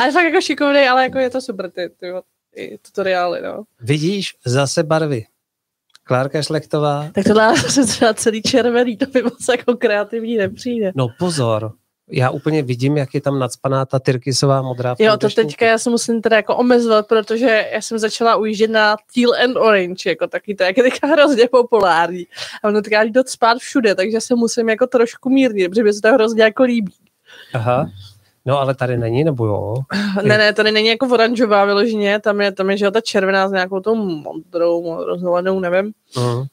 [0.00, 2.12] A je fakt jako šikovný, ale jako je to super, ty, ty,
[2.54, 3.64] ty tutoriály, no.
[3.80, 5.24] Vidíš, zase barvy.
[6.04, 7.10] Klárka Šlechtová.
[7.14, 10.92] Tak to dá se třeba celý červený, to by moc jako kreativní nepřijde.
[10.94, 11.72] No pozor,
[12.10, 14.94] já úplně vidím, jak je tam nadspaná ta tyrkysová modrá.
[14.98, 18.96] Jo, to teďka já se musím teda jako omezovat, protože já jsem začala ujíždět na
[19.14, 22.26] Teal and Orange, jako taky to, jak je teďka hrozně populární.
[22.62, 26.00] A ono teďka jde spát všude, takže se musím jako trošku mírnit, protože mi se
[26.00, 26.94] to hrozně jako líbí.
[27.54, 27.90] Aha.
[28.46, 29.74] No ale tady není, nebo jo?
[30.22, 33.52] Ne, ne, tady není jako oranžová vyloženě, tam je, tam je, že ta červená s
[33.52, 35.92] nějakou tou modrou, modrou nevím.
[36.14, 36.46] Uh-huh.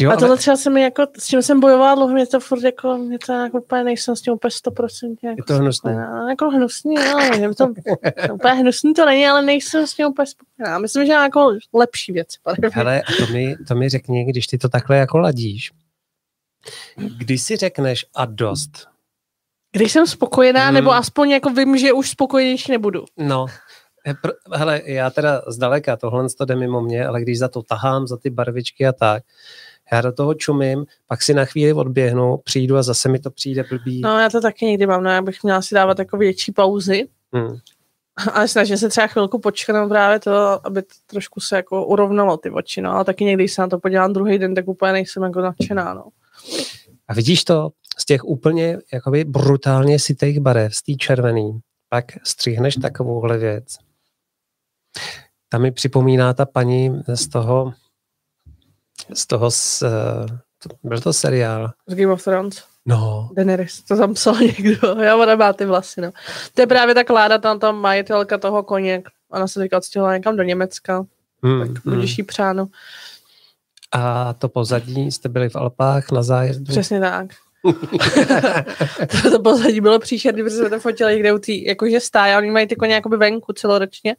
[0.00, 0.38] Jo, a tohle ale...
[0.38, 3.32] třeba se mi jako, s čím jsem bojovala dlouho, mě to furt jako, mě to
[3.32, 5.90] jako úplně nejsem s tím úplně 100% jako Je to hnusný.
[5.90, 6.30] Spojená.
[6.30, 7.68] Jako hnusný, ale je to,
[8.32, 10.78] úplně hnusný to není, ale nejsem s tím úplně spokojená.
[10.78, 12.38] Myslím, že jako lepší věci.
[12.72, 15.72] Hele, to mi, to mi řekni, když ty to takhle jako ladíš,
[17.18, 18.88] když si řekneš a dost.
[19.72, 20.74] Když jsem spokojená, hmm.
[20.74, 23.04] nebo aspoň jako vím, že už spokojenější nebudu.
[23.16, 23.46] No,
[24.54, 28.16] Hele, já teda zdaleka, tohle to jde mimo mě, ale když za to tahám, za
[28.16, 29.22] ty barvičky a tak,
[29.92, 33.64] já do toho čumím, pak si na chvíli odběhnu, přijdu a zase mi to přijde
[33.70, 34.00] blbý.
[34.00, 37.08] No já to taky někdy mám, no já bych měla si dávat jako větší pauzy,
[37.32, 37.56] hmm.
[38.32, 42.50] ale snažím se třeba chvilku počkat právě to, aby to trošku se jako urovnalo ty
[42.50, 45.22] oči, no, ale taky někdy, když se na to podívám druhý den, tak úplně nejsem
[45.22, 46.04] jako nadšená, no.
[47.08, 52.74] A vidíš to, z těch úplně jakoby brutálně sitých barev, z té červený, pak stříhneš
[52.74, 53.76] takovouhle věc.
[55.48, 57.72] Tam mi připomíná ta paní z toho,
[59.14, 59.90] z toho, z, uh,
[60.82, 61.70] byl to seriál.
[61.86, 62.64] Z Game of Thrones.
[62.86, 63.30] No.
[63.36, 64.88] Daenerys, to tam psal někdo.
[65.00, 66.10] Já ona má ty vlasy, no.
[66.54, 69.02] To je právě ta Kláda, tam, tam majitelka toho koně.
[69.30, 71.06] Ona se teďka odstěhovala někam do Německa.
[71.42, 72.22] Mm, tak budeš mm.
[72.22, 72.66] jí přáno.
[73.92, 76.64] A to pozadí, jste byli v Alpách na zájezdu?
[76.64, 77.26] Přesně tak.
[79.22, 82.50] To, to pozadí bylo příšerný, protože jsme to fotili někde u tý, jakože stáje, oni
[82.50, 84.16] mají ty koně jakoby venku celoročně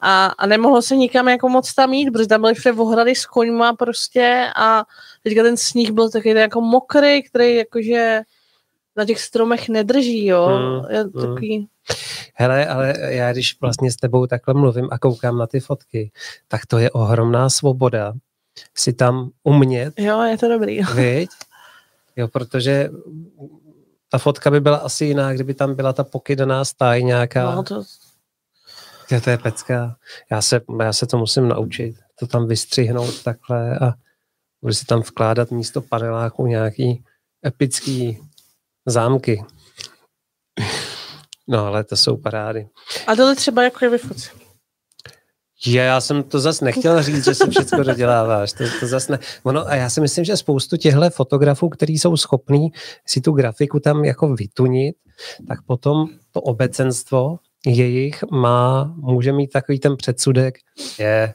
[0.00, 3.26] a, a nemohlo se nikam jako moc tam jít, protože tam byly všude ohrady s
[3.26, 4.84] koňma prostě a
[5.22, 8.20] teďka ten sníh byl taky jako mokrý, který jakože
[8.96, 10.48] na těch stromech nedrží, jo.
[10.48, 11.12] Mm, je mm.
[11.12, 11.68] takový...
[12.34, 16.10] Hele, ale já když vlastně s tebou takhle mluvím a koukám na ty fotky,
[16.48, 18.14] tak to je ohromná svoboda
[18.74, 19.94] si tam umět.
[19.98, 20.80] Jo, je to dobrý.
[20.94, 21.30] Viď?
[22.16, 22.90] Jo, protože
[24.08, 27.54] ta fotka by byla asi jiná, kdyby tam byla ta pokydaná stáj nějaká.
[27.54, 27.82] No, to...
[29.10, 29.96] Jo, to je pecka.
[30.30, 31.96] Já se, já se to musím naučit.
[32.18, 33.94] To tam vystřihnout takhle a
[34.62, 37.04] budu si tam vkládat místo paneláku nějaký
[37.46, 38.18] epický
[38.86, 39.44] zámky.
[41.48, 42.68] No, ale to jsou parády.
[43.06, 44.43] A tohle třeba jako je vyfocení.
[45.66, 48.52] Je, já jsem to zase nechtěl říct, že si všechno doděláváš.
[48.52, 49.18] To, to zase ne.
[49.42, 52.68] Ono, a já si myslím, že spoustu těchto fotografů, kteří jsou schopní
[53.06, 54.96] si tu grafiku tam jako vytunit,
[55.48, 60.54] tak potom to obecenstvo jejich má, může mít takový ten předsudek,
[60.98, 61.34] je,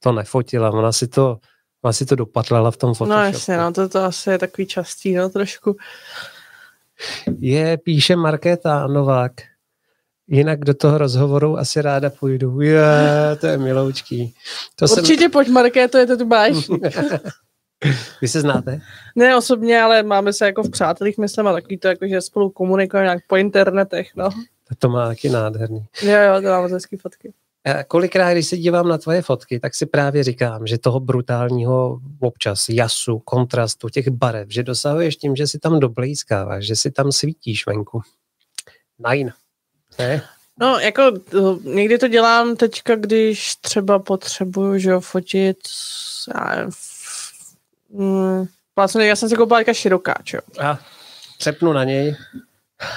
[0.00, 1.38] to nefotila, ona si to,
[1.82, 3.20] ona si to dopatlala v tom Photoshopu.
[3.20, 5.76] No jasně, no, to, to asi je takový častý, no, trošku.
[7.38, 9.32] Je, píše Markéta Novák,
[10.28, 12.60] Jinak do toho rozhovoru asi ráda půjdu.
[12.60, 12.82] Je,
[13.40, 14.34] to je miloučký.
[14.76, 15.30] To Určitě jsem...
[15.30, 16.52] pojď, Marké, to je to tu máš.
[18.20, 18.80] Vy se znáte?
[19.16, 22.50] Ne osobně, ale máme se jako v přátelích, myslím, a takový to jako, že spolu
[22.50, 24.28] komunikujeme nějak po internetech, no.
[24.78, 25.86] To má taky nádherný.
[26.02, 27.32] Jo, jo, to mám hezký fotky.
[27.64, 32.00] A kolikrát, když se dívám na tvoje fotky, tak si právě říkám, že toho brutálního
[32.20, 37.12] občas jasu, kontrastu, těch barev, že dosahuješ tím, že si tam doblízkáváš, že si tam
[37.12, 38.00] svítíš venku.
[39.08, 39.32] Nine.
[39.98, 40.22] Ne?
[40.60, 41.02] No, jako
[41.62, 45.58] někdy to dělám teďka, když třeba potřebuju, že jo, fotit,
[46.34, 46.68] já,
[47.90, 50.38] mm, vlastně já jsem si koupila široká, čo?
[50.60, 50.78] A
[51.38, 52.16] přepnu na něj.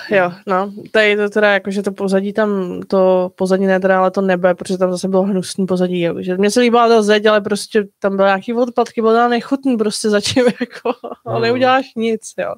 [0.09, 4.11] Jo, no, tady to teda jako, že to pozadí tam, to pozadí ne teda, ale
[4.11, 6.15] to nebe, protože tam zase bylo hnusný pozadí, jo.
[6.19, 9.77] že mně se líbila ta zeď, ale prostě tam byly nějaký odpadky, bylo tam nechutný
[9.77, 10.93] prostě začím jako,
[11.35, 11.41] mm.
[11.41, 12.55] neuděláš nic, jo.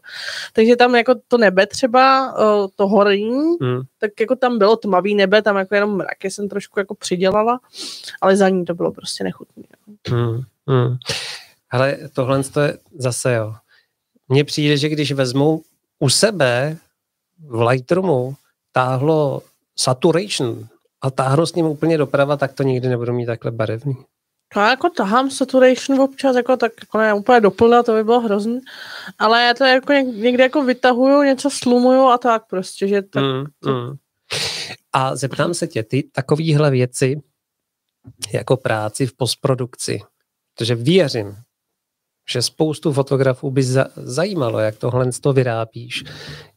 [0.54, 2.34] Takže tam jako to nebe třeba,
[2.76, 3.82] to horní, mm.
[4.00, 7.60] tak jako tam bylo tmavý nebe, tam jako jenom mraky jsem trošku jako přidělala,
[8.22, 9.64] ale za ní to bylo prostě nechutný.
[10.10, 10.18] Jo.
[10.18, 10.42] Mm.
[10.66, 10.98] Mm.
[11.72, 13.56] Ale tohle je zase, jo.
[14.30, 15.62] Mně přijde, že když vezmu
[16.00, 16.78] u sebe
[17.40, 18.36] v Lightroomu
[18.72, 19.42] táhlo
[19.76, 20.68] saturation
[21.02, 23.98] a táhnu s ním úplně doprava, tak to nikdy nebudu mít takhle barevný.
[24.56, 28.60] No jako tahám saturation občas, jako tak jako ne úplně doplna, to by bylo hrozný,
[29.20, 33.24] ale já to jako někdy jako vytahuju, něco slumuju a tak prostě, že tak...
[33.24, 33.96] Mm, mm.
[34.94, 37.22] A zeptám se tě, ty takovýhle věci
[38.34, 40.02] jako práci v postprodukci,
[40.56, 41.36] protože věřím,
[42.32, 46.04] že spoustu fotografů by za, zajímalo, jak tohle to vyrábíš.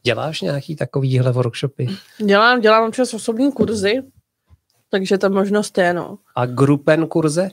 [0.03, 1.87] Děláš nějaký takovýhle workshopy?
[2.25, 4.01] Dělám, dělám občas osobní kurzy,
[4.93, 6.17] takže ta možnost je, no.
[6.35, 7.49] A grupen kurze?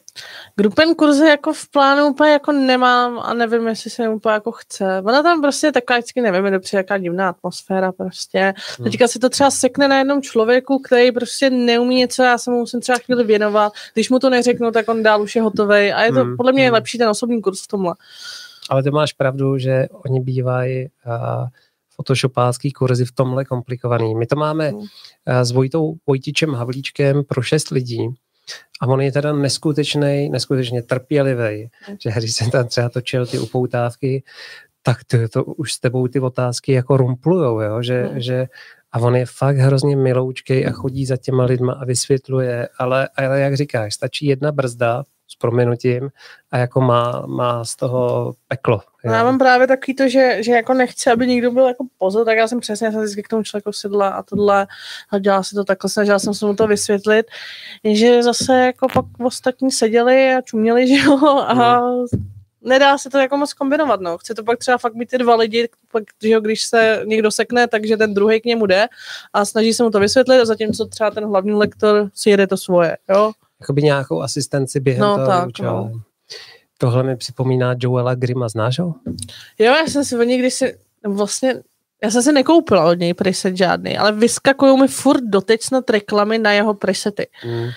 [0.57, 5.03] Grupen kurze jako v plánu úplně jako nemám a nevím, jestli se úplně jako chce.
[5.05, 8.55] Ona tam prostě je taková, vždycky nevím, je přijde jaká divná atmosféra prostě.
[8.79, 8.85] Hmm.
[8.85, 12.59] Teďka si to třeba sekne na jednom člověku, který prostě neumí něco, já se mu
[12.59, 13.73] musím třeba chvíli věnovat.
[13.95, 16.37] Když mu to neřeknu, tak on dál už je hotový a je to hmm.
[16.37, 16.75] podle mě hmm.
[16.75, 17.95] lepší ten osobní kurz v tomhle.
[18.71, 21.49] Ale ty máš pravdu, že oni bývají uh,
[22.01, 24.15] photoshopácký kurzy v tomhle komplikovaný.
[24.15, 24.87] My to máme mm.
[25.27, 28.09] s Vojtou Vojtičem Havlíčkem pro šest lidí
[28.81, 31.97] a on je teda neskutečný, neskutečně trpělivý, mm.
[32.01, 34.23] že když jsem tam třeba točil ty upoutávky,
[34.83, 37.83] tak to, to už s tebou ty otázky jako rumplujou, jo?
[37.83, 38.21] Že, mm.
[38.21, 38.47] že
[38.93, 43.41] a on je fakt hrozně miloučkej a chodí za těma lidma a vysvětluje, ale, ale
[43.41, 46.11] jak říkáš, stačí jedna brzda s proměnutím
[46.51, 48.81] a jako má, má z toho peklo.
[49.05, 52.25] No já mám právě takový to, že, že jako nechci, aby někdo byl jako pozor,
[52.25, 54.67] tak já jsem přesně, já jsem vždycky k tomu člověku sedla a tohle
[55.11, 57.27] a dělala si to takhle, snažila jsem se mu to vysvětlit,
[57.83, 62.07] jenže zase jako pak ostatní seděli a čuměli, že jo, a no
[62.63, 64.19] nedá se to jako moc kombinovat, no.
[64.19, 67.31] Chce to pak třeba fakt být ty dva lidi, pak, že jo, když se někdo
[67.31, 68.89] sekne, takže ten druhý k němu jde
[69.33, 72.57] a snaží se mu to vysvětlit a zatímco třeba ten hlavní lektor si jede to
[72.57, 73.33] svoje, jo.
[73.61, 75.93] Jakoby nějakou asistenci během No, toho tak, no.
[76.79, 78.95] Tohle mi připomíná Joela Grima, znáš ho?
[79.59, 81.55] Jo, já jsem si od něj kdysi, nebo vlastně,
[82.05, 86.39] já jsem si nekoupila od něj preset žádný, ale vyskakují mi furt doteď snad reklamy
[86.39, 87.27] na jeho presety.
[87.47, 87.69] Mm.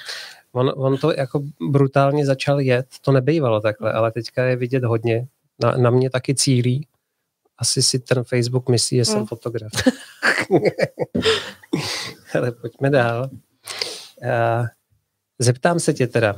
[0.52, 5.28] On, on to jako brutálně začal jet, to nebývalo takhle, ale teďka je vidět hodně.
[5.64, 6.88] Na, na mě taky cílí.
[7.58, 9.26] Asi si ten Facebook myslí, že jsem Mm.
[9.26, 9.72] fotograf.
[12.36, 13.30] ale pojďme dál.
[14.24, 14.68] Uh,
[15.40, 16.36] zeptám se tě teda,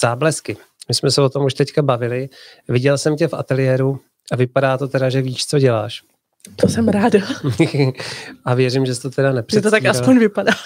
[0.00, 0.56] záblesky.
[0.88, 2.28] My jsme se o tom už teďka bavili.
[2.68, 4.00] Viděl jsem tě v ateliéru
[4.32, 6.02] a vypadá to teda, že víš, co děláš.
[6.56, 7.18] To jsem ráda,
[8.44, 9.80] a věřím, že jsi to teda že to nepředstírala.
[9.80, 10.52] tak aspoň vypadá.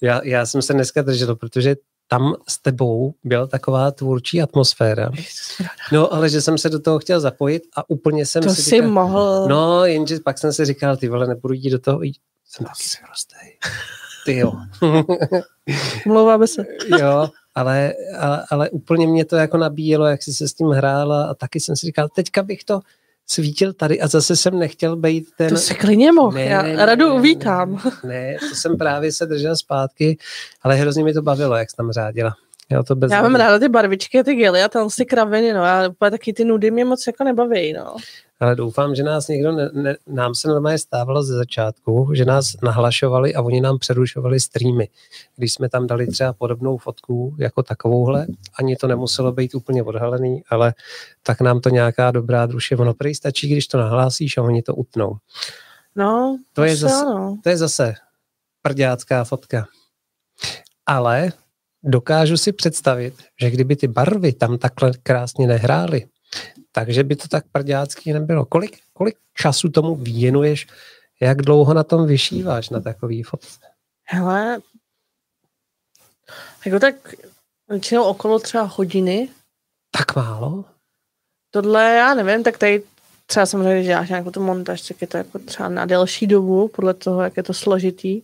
[0.00, 1.76] Já, já jsem se dneska držel, protože
[2.08, 5.10] tam s tebou byla taková tvůrčí atmosféra.
[5.92, 8.90] No, ale že jsem se do toho chtěl zapojit a úplně jsem To si říkal,
[8.90, 9.46] mohl.
[9.48, 12.00] No, jenže pak jsem si říkal, ty vole, nebudu jít do toho.
[12.48, 13.58] Jsem taky.
[14.26, 14.52] Ty jo.
[16.06, 16.64] Mlouváme se.
[17.00, 21.24] jo, ale, ale, ale úplně mě to jako nabíjelo, jak jsi se s tím hrála
[21.24, 22.80] a taky jsem si říkal, teďka bych to
[23.26, 25.48] svítil tady a zase jsem nechtěl být ten...
[25.48, 26.36] To si klidně mohl.
[26.36, 27.82] Ne, Já ne, ne, radu ne, uvítám.
[28.04, 30.18] Ne, to jsem právě se držel zpátky,
[30.62, 32.34] ale hrozně mi to bavilo, jak jsi tam řádila.
[32.70, 35.52] Jo, to bez Já mám ráda ty barvičky a ty gely a tam si kraviny,
[35.52, 35.64] no.
[35.64, 37.96] Já úplně taky ty nudy mě moc jako nebaví, no.
[38.40, 42.52] Ale doufám, že nás někdo, ne, ne, nám se normálně stávalo ze začátku, že nás
[42.62, 44.88] nahlašovali a oni nám přerušovali streamy.
[45.36, 48.26] Když jsme tam dali třeba podobnou fotku jako takovouhle,
[48.58, 50.74] ani to nemuselo být úplně odhalený, ale
[51.22, 52.76] tak nám to nějaká dobrá druše.
[52.76, 55.16] Ono prý stačí, když to nahlásíš a oni to utnou.
[55.96, 57.38] No, To je zase- ano.
[57.42, 57.94] To je zase
[58.62, 59.66] prďácká fotka.
[60.86, 61.32] Ale
[61.84, 66.06] dokážu si představit, že kdyby ty barvy tam takhle krásně nehrály,
[66.76, 68.44] takže by to tak prďácký nebylo.
[68.44, 70.66] Kolik, kolik času tomu věnuješ,
[71.20, 73.60] jak dlouho na tom vyšíváš na takový fotce?
[74.04, 74.60] Hele,
[76.66, 76.94] jako tak
[77.68, 79.28] většinou okolo třeba hodiny.
[79.90, 80.64] Tak málo?
[81.50, 82.82] Tohle já nevím, tak tady
[83.26, 86.68] třeba samozřejmě, když děláš nějakou tu montáž, tak je to jako třeba na delší dobu,
[86.68, 88.22] podle toho, jak je to složitý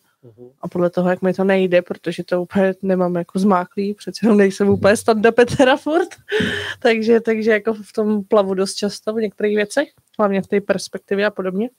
[0.60, 4.38] a podle toho, jak mi to nejde, protože to úplně nemám jako zmáklý, přece jenom
[4.38, 6.08] nejsem úplně standa Petra furt,
[6.80, 11.26] takže, takže jako v tom plavu dost často v některých věcech, hlavně v té perspektivě
[11.26, 11.70] a podobně.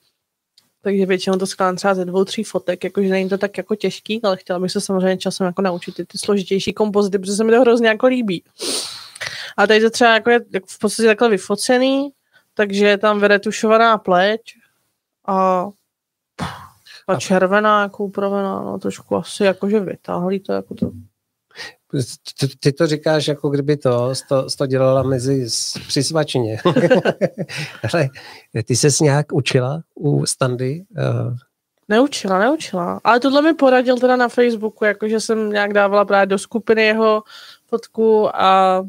[0.81, 4.21] Takže většinou to skládám třeba ze dvou, tří fotek, jakože není to tak jako těžký,
[4.23, 7.51] ale chtěla bych se samozřejmě časem jako naučit ty, ty složitější kompozity, protože se mi
[7.51, 8.43] to hrozně jako líbí.
[9.57, 12.09] A tady to třeba jako je v podstatě takhle vyfocený,
[12.53, 14.41] takže je tam vyretušovaná pleť
[15.27, 15.67] a,
[17.07, 20.91] a červená jako upravená, no trošku asi jakože vytáhlý to jako to.
[22.39, 26.57] Ty, ty to říkáš, jako kdyby to, to, to dělala mezi s- při svačině.
[27.93, 28.09] Ale
[28.65, 30.85] ty ses nějak učila u standy?
[30.97, 31.35] Uh,
[31.89, 33.01] Neučila, neučila.
[33.03, 37.23] Ale tohle mi poradil teda na Facebooku, jakože jsem nějak dávala právě do skupiny jeho
[37.67, 38.81] fotku a,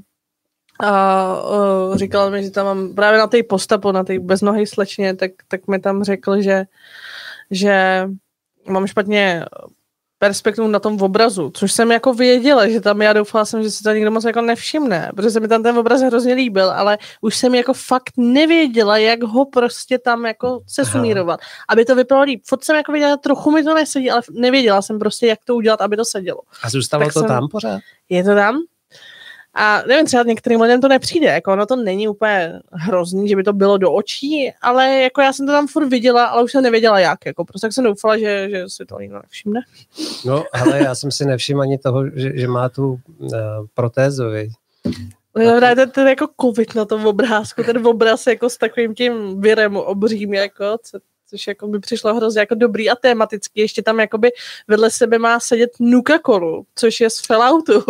[0.80, 5.16] a uh, říkal mi, že tam mám právě na té postapo, na té beznohé slečně,
[5.16, 6.64] tak, tak mi tam řekl, že,
[7.50, 8.04] že
[8.68, 9.44] mám špatně
[10.18, 13.82] perspektivu na tom obrazu, což jsem jako věděla, že tam já doufala jsem, že si
[13.82, 17.36] to nikdo moc jako nevšimne, protože se mi tam ten obraz hrozně líbil, ale už
[17.36, 22.42] jsem jako fakt nevěděla, jak ho prostě tam jako sesumírovat, aby to vypadalo líp.
[22.46, 25.80] Fot jsem jako věděla, trochu mi to nesedí, ale nevěděla jsem prostě, jak to udělat,
[25.80, 26.40] aby to sedělo.
[26.62, 27.80] a zůstalo Tak to jsem- tam pořád?
[28.08, 28.60] Je to tam?
[29.54, 33.42] A nevím, třeba některým lidem to nepřijde, jako ono to není úplně hrozný, že by
[33.42, 36.62] to bylo do očí, ale jako já jsem to tam furt viděla, ale už jsem
[36.62, 39.60] nevěděla jak, jako prostě jsem doufala, že, že si to nikdo nevšimne.
[40.24, 43.28] No, ale já jsem si nevšiml ani toho, že, že má tu uh,
[43.74, 44.52] protézu, viď?
[45.38, 49.76] Dobrá, ten, ten jako covid na tom obrázku, ten obraz jako s takovým tím virem
[49.76, 50.98] obřím, jako, co,
[51.30, 53.60] což jako by přišlo hrozně jako dobrý a tematický.
[53.60, 54.32] Ještě tam jakoby
[54.68, 57.84] vedle sebe má sedět Nuka Colu, což je z Falloutu.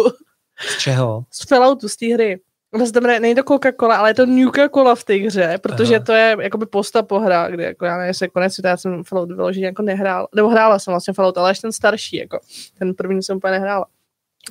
[0.61, 1.24] Z čeho?
[1.30, 2.40] z Falloutu, z té hry.
[2.74, 5.59] Ono se tam ne- není to Coca-Cola, ale je to Nuka Cola v té hře,
[5.62, 6.05] protože Aha.
[6.05, 8.76] to je jakoby posta po hra, kde jako já nevím, jestli je konec světa, já
[8.76, 12.38] jsem Fallout vyloženě jako nehrál, nebo hrála jsem vlastně Fallout, ale až ten starší, jako
[12.78, 13.86] ten první jsem úplně nehrála.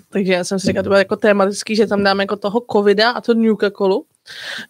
[0.09, 3.11] Takže já jsem si říkal, to bude jako tematický, že tam dáme jako toho covida
[3.11, 4.05] a to Nuka Colu.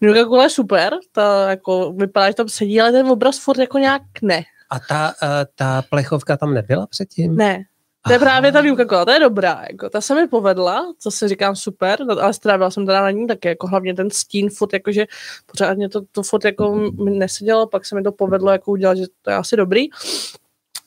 [0.01, 3.77] Nuka Cola je super, ta jako vypadá, že tam sedí, ale ten obraz furt jako
[3.77, 4.43] nějak ne.
[4.69, 7.35] A ta, uh, ta plechovka tam nebyla předtím?
[7.35, 7.63] Ne.
[8.07, 11.11] To je právě ta výuka kola, to je dobrá, jako, ta se mi povedla, co
[11.11, 14.73] si říkám super, ale strávila jsem teda na ní taky, jako hlavně ten stín furt,
[14.73, 15.05] jakože
[15.45, 19.05] pořádně to, to furt jako mi nesedělo, pak se mi to povedlo jako udělat, že
[19.21, 19.87] to je asi dobrý,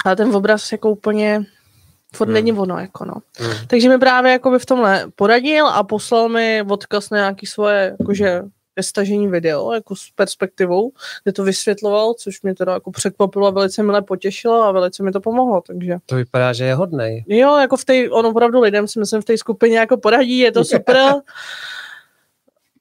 [0.04, 1.44] ale ten obraz jako úplně
[2.14, 2.34] furt hmm.
[2.34, 3.14] není ono, jako no.
[3.38, 3.66] Hmm.
[3.66, 7.96] Takže mi právě jako by v tomhle poradil a poslal mi odkaz na nějaký svoje,
[8.00, 8.42] jakože
[8.76, 10.92] ke stažení video, jako s perspektivou,
[11.24, 15.12] kde to vysvětloval, což mě teda jako překvapilo a velice milé potěšilo a velice mi
[15.12, 15.96] to pomohlo, takže.
[16.06, 17.24] To vypadá, že je hodnej.
[17.28, 20.52] Jo, jako v té, on opravdu lidem si myslím v té skupině jako poradí, je
[20.52, 20.96] to super.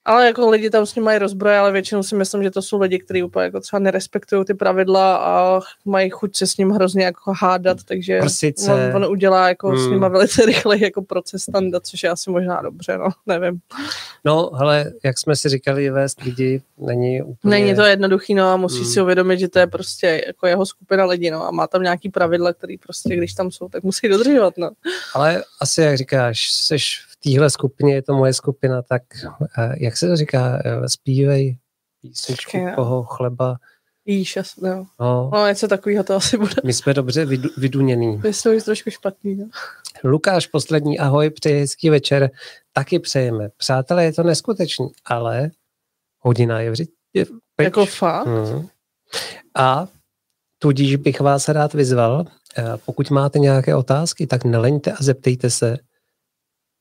[0.06, 2.80] Ale jako lidi tam s ním mají rozbroje, ale většinou si myslím, že to jsou
[2.80, 7.06] lidi, kteří úplně jako třeba nerespektují ty pravidla a mají chuť se s ním hrozně
[7.06, 8.20] jako hádat, takže
[8.68, 9.80] on, on, udělá jako hmm.
[9.80, 13.60] s nima velice rychle jako proces standard, což je asi možná dobře, no, nevím.
[14.26, 17.60] No, ale jak jsme si říkali, vést lidi není úplně...
[17.60, 18.86] Není to jednoduchý, no a musí hmm.
[18.86, 22.10] si uvědomit, že to je prostě jako jeho skupina lidí, no a má tam nějaký
[22.10, 24.70] pravidla, který prostě, když tam jsou, tak musí dodržovat, no.
[25.14, 29.02] Ale asi, jak říkáš, seš téhle skupině, je to moje skupina, tak
[29.58, 31.58] eh, jak se to říká, eh, zpívej
[32.02, 33.56] písničku koho chleba.
[34.06, 34.86] Jíš, jo.
[35.00, 35.30] No.
[35.34, 36.54] no, něco takového to asi bude.
[36.64, 38.18] My jsme dobře vidu, vyduněný.
[38.24, 39.46] My jsme trošku špatný, no.
[40.04, 42.30] Lukáš, poslední ahoj, přeji hezký večer.
[42.74, 43.50] Taky přejeme.
[43.58, 45.52] Přátelé, je to neskutečný, ale
[46.20, 46.88] hodina je vři...
[47.14, 47.26] Je
[47.62, 48.28] jako fakt?
[48.28, 48.68] Hmm.
[49.56, 49.88] A
[50.60, 52.26] tudíž bych vás rád vyzval,
[52.58, 55.78] eh, pokud máte nějaké otázky, tak neleňte a zeptejte se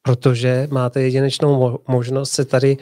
[0.05, 2.77] protože máte jedinečnou možnost se tady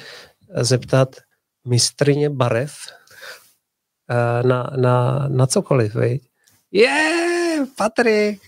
[0.55, 1.17] zeptat
[1.65, 2.75] mistrině barev
[4.11, 6.23] eh, na, na, na cokoliv, viď?
[6.73, 7.33] Je, yeah,
[7.77, 8.41] Patrik,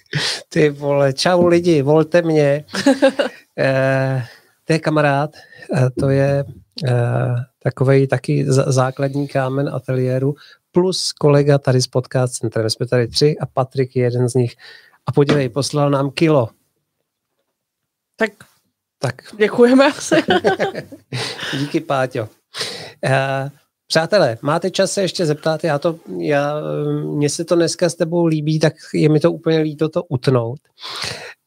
[0.49, 2.64] ty vole, čau lidi, volte mě.
[3.59, 4.27] e,
[4.64, 6.45] to je kamarád, e, to je
[6.85, 6.95] e,
[7.62, 10.35] takový taky základní kámen ateliéru,
[10.72, 12.70] plus kolega tady z podcast centra.
[12.70, 14.55] Jsme tady tři a Patrik je jeden z nich.
[15.07, 16.49] A podívej, poslal nám kilo.
[18.16, 18.31] Tak
[19.07, 19.14] tak.
[19.36, 20.16] Děkujeme asi.
[21.59, 22.28] Díky, Páťo.
[23.05, 23.50] Uh,
[23.86, 26.55] Přátelé, máte čas se ještě zeptat, já to, já,
[27.02, 30.61] mně se to dneska s tebou líbí, tak je mi to úplně líto to utnout.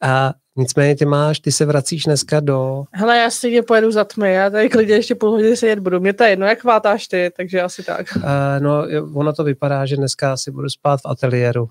[0.02, 2.84] A nicméně ty máš, ty se vracíš dneska do...
[2.92, 6.00] Hele, já si pojedu za tmy, já tady klidně ještě půl hodiny se jet budu.
[6.00, 8.08] Mě to je jedno, jak vátáš ty, takže asi tak.
[8.16, 8.24] Uh,
[8.60, 8.84] no,
[9.14, 11.70] ono to vypadá, že dneska asi budu spát v ateliéru.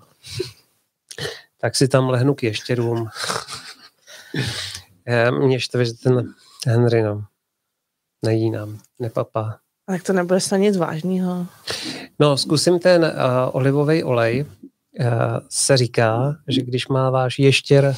[1.61, 3.07] tak si tam lehnu k ještěrům.
[5.31, 6.33] Mě štve, že ten
[6.67, 7.25] Henry, no,
[8.25, 9.59] nejí nám, nepapá.
[9.85, 11.47] Tak to nebude snad nic vážného.
[12.19, 13.09] No, zkusím ten uh,
[13.51, 14.45] olivový olej.
[14.99, 15.07] Uh,
[15.49, 17.95] se říká, že když má váš ještěr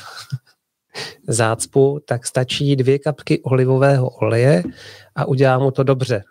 [1.28, 4.64] zácpu, tak stačí dvě kapky olivového oleje
[5.16, 6.24] a udělá mu to dobře.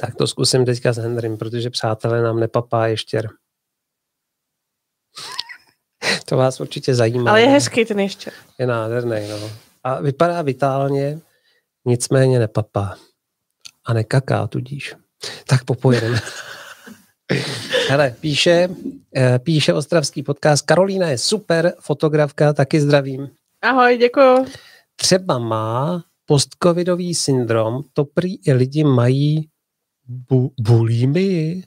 [0.00, 3.28] Tak to zkusím teďka s Henrym, protože přátelé nám nepapá ještěr.
[6.28, 7.30] To vás určitě zajímá.
[7.30, 8.30] Ale je hezký ten ještě.
[8.58, 9.50] Je nádherný, no.
[9.84, 11.20] A vypadá vitálně,
[11.84, 12.96] nicméně nepapá.
[13.84, 14.94] A nekaká tudíž.
[15.46, 16.20] Tak popojedeme.
[17.88, 18.68] Hele, píše,
[19.16, 20.66] eh, píše ostravský podcast.
[20.66, 23.28] Karolína je super fotografka, taky zdravím.
[23.62, 24.46] Ahoj, děkuju.
[24.96, 29.48] Třeba má postcovidový syndrom, to prý i lidi mají
[30.30, 31.62] bu- bulimii.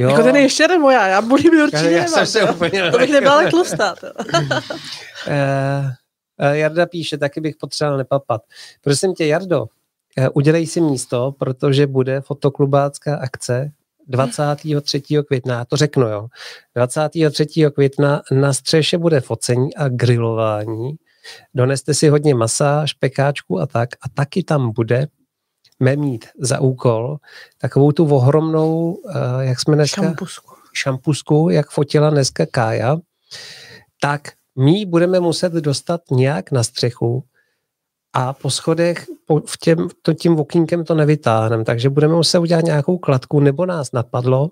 [0.00, 0.08] Jo.
[0.08, 2.26] Jako ten ještě nebo já, já budu určitě já, já nemám.
[2.26, 3.94] Se úplně to bych nebyla tlustá.
[3.98, 5.90] uh,
[6.52, 8.42] Jarda píše, taky bych potřeboval nepapat.
[8.80, 9.66] Prosím tě, Jardo, uh,
[10.34, 13.72] udělej si místo, protože bude fotoklubácká akce
[14.06, 15.02] 23.
[15.26, 16.28] května, to řeknu, jo.
[16.74, 17.46] 23.
[17.74, 20.94] května na střeše bude focení a grilování.
[21.54, 23.88] Doneste si hodně masa, špekáčku a tak.
[23.92, 25.06] A taky tam bude
[25.80, 27.16] mít za úkol
[27.58, 30.02] takovou tu ohromnou, uh, jak jsme dneska...
[30.02, 30.54] Šampusku.
[30.72, 32.96] Šampusku, jak fotila dneska Kája,
[34.00, 34.28] tak
[34.58, 37.24] my budeme muset dostat nějak na střechu
[38.12, 42.64] a po schodech po, v těm, to, tím okýnkem to nevytáhneme, takže budeme muset udělat
[42.64, 44.50] nějakou kladku, nebo nás napadlo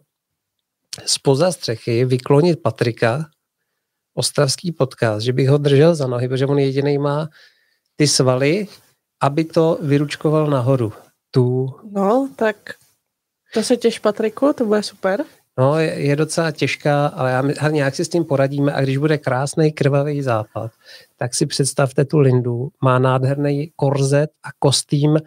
[1.07, 3.27] spoza střechy vyklonit Patrika,
[4.15, 7.29] ostravský podcast, že bych ho držel za nohy, protože on jediný má
[7.97, 8.67] ty svaly,
[9.23, 10.93] aby to vyručkoval nahoru
[11.39, 11.75] tu...
[11.93, 12.57] No, tak
[13.55, 15.25] to se těž, Patriku, to bude super.
[15.59, 19.19] No, je, je docela těžká, ale já, nějak si s tím poradíme a když bude
[19.19, 20.71] krásný krvavý západ,
[21.17, 25.19] tak si představte tu Lindu, má nádherný korzet a kostým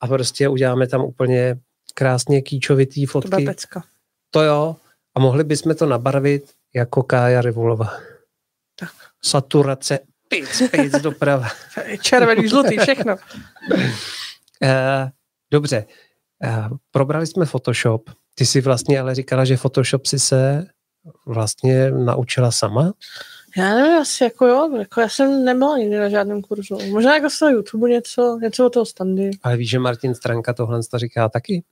[0.00, 1.58] a prostě uděláme tam úplně
[1.94, 3.44] krásně kýčovitý fotky.
[3.44, 3.84] To pecka.
[4.30, 4.76] To jo.
[5.14, 7.92] A mohli bychom to nabarvit jako Kája Rivulova.
[8.78, 8.90] Tak.
[9.22, 9.98] Saturace,
[10.28, 11.48] pic, pic doprava.
[12.00, 13.16] Červený, žlutý, všechno.
[14.62, 15.10] Uh,
[15.50, 15.86] Dobře,
[16.44, 18.10] eh, probrali jsme Photoshop.
[18.34, 20.66] Ty si vlastně ale říkala, že Photoshop si se
[21.26, 22.92] vlastně naučila sama?
[23.56, 26.78] Já nevím, asi jako jo, jako já jsem nebyla nikdy na žádném kurzu.
[26.90, 29.30] Možná jako z toho YouTube něco, něco o toho standy.
[29.42, 31.64] Ale víš, že Martin Stranka tohle to říká taky?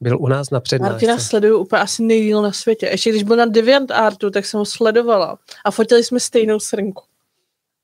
[0.00, 0.92] Byl u nás na přednášce.
[0.92, 2.86] Martina sleduju úplně asi nejdíl na světě.
[2.86, 5.38] Ještě když byl na Deviant Artu, tak jsem ho sledovala.
[5.64, 7.02] A fotili jsme stejnou srnku.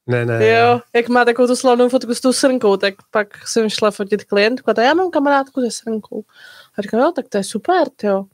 [0.08, 0.48] Ne, ne.
[0.48, 4.24] Jo, jak má takovou tu slavnou fotku s tou srnkou, tak pak jsem šla fotit
[4.24, 6.24] klientku a já mám kamarádku se srnkou.
[6.78, 8.24] A říkám, jo, tak to je super, jo.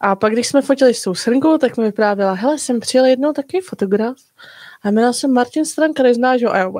[0.00, 3.32] A pak, když jsme fotili s tou srnkou, tak mi vyprávěla, hele, jsem přijel jednou
[3.32, 4.16] taky fotograf
[4.82, 6.52] a jmenoval jsem Martin Stranka, neznáš ho?
[6.52, 6.72] A jo,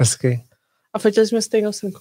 [0.00, 0.44] Hezky.
[0.92, 2.00] A fotili jsme stejnou srnku.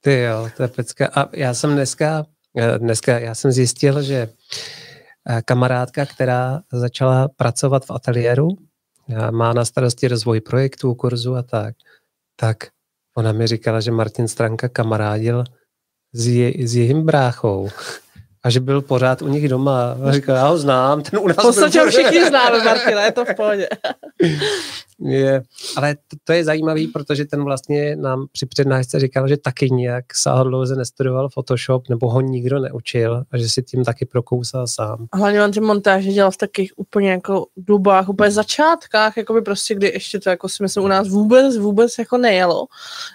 [0.00, 1.10] Ty jo, to je pecka.
[1.14, 2.24] A já jsem dneska,
[2.56, 4.28] eh, dneska já jsem zjistil, že
[5.28, 8.48] eh, kamarádka, která začala pracovat v ateliéru,
[9.30, 11.74] má na starosti rozvoj projektů, kurzu a tak,
[12.36, 12.56] tak
[13.16, 15.44] ona mi říkala, že Martin Stranka kamarádil
[16.12, 17.68] s, je, s jejím bráchou
[18.44, 19.96] a že byl pořád u nich doma.
[20.04, 23.12] A říkal, já ho znám, ten u nás V podstatě ho všichni známe, Martina, je
[23.12, 23.68] to v pohodě.
[25.00, 25.42] je,
[25.76, 30.04] ale to, to je zajímavý, protože ten vlastně nám při přednášce říkal, že taky nějak
[30.14, 35.06] sáhodlouze nestudoval Photoshop, nebo ho nikdo neučil a že si tím taky prokousal sám.
[35.12, 39.42] A hlavně on ty montáže dělal v takových úplně jako dubách, úplně začátkách, jako by
[39.42, 42.66] prostě, kdy ještě to jako si myslím u nás vůbec, vůbec jako nejelo.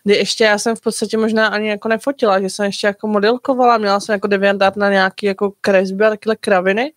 [0.03, 3.77] Kdy ještě já jsem v podstatě možná ani jako nefotila, že jsem ještě jako modelkovala,
[3.77, 6.91] měla jsem jako deviantát na nějaký jako kresby a takové kraviny.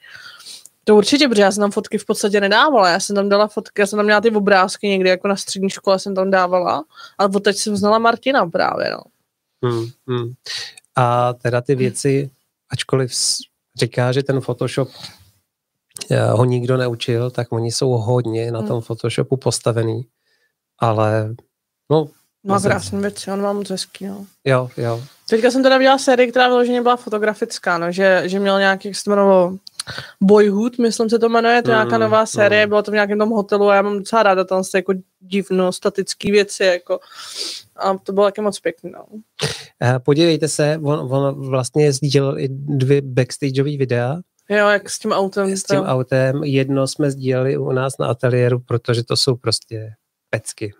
[0.84, 2.88] To určitě, protože já jsem tam fotky v podstatě nedávala.
[2.88, 5.70] Já jsem tam dala fotky, já jsem tam měla ty obrázky někdy, jako na střední
[5.70, 6.84] škole jsem tam dávala,
[7.18, 9.02] ale teď jsem znala Martina právě, no.
[9.64, 10.32] Hmm, hmm.
[10.96, 12.30] A teda ty věci,
[12.70, 13.12] ačkoliv
[13.78, 14.88] říká, že ten Photoshop
[16.10, 18.80] eh, ho nikdo neučil, tak oni jsou hodně na tom hmm.
[18.80, 20.06] Photoshopu postavený,
[20.78, 21.34] ale
[21.90, 22.08] no...
[22.44, 24.26] Má krásné věci, on má moc hezký, no.
[24.44, 25.02] Jo, jo.
[25.32, 28.96] Teďka jsem teda viděla sérii, která vyloženě byla fotografická, no, že, že měl nějaký, jak
[28.96, 29.56] se to jmenovalo,
[30.20, 32.68] Boyhood, myslím se to jmenuje, to je nějaká mm, nová série, mm.
[32.68, 35.72] bylo to v nějakém tom hotelu a já mám docela ráda tam se jako divno,
[35.72, 37.00] statické věci, jako
[37.76, 39.04] a to bylo taky moc pěkný, no.
[39.98, 44.16] Podívejte se, on, on vlastně sdílel i dvě backstageové videa,
[44.48, 45.56] Jo, jak s tím autem.
[45.56, 45.84] S tím to...
[45.84, 46.44] autem.
[46.44, 49.92] Jedno jsme sdíleli u nás na ateliéru, protože to jsou prostě
[50.30, 50.72] pecky.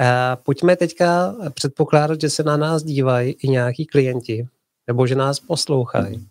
[0.00, 4.48] A pojďme teďka předpokládat, že se na nás dívají i nějaký klienti,
[4.86, 6.28] nebo že nás poslouchají.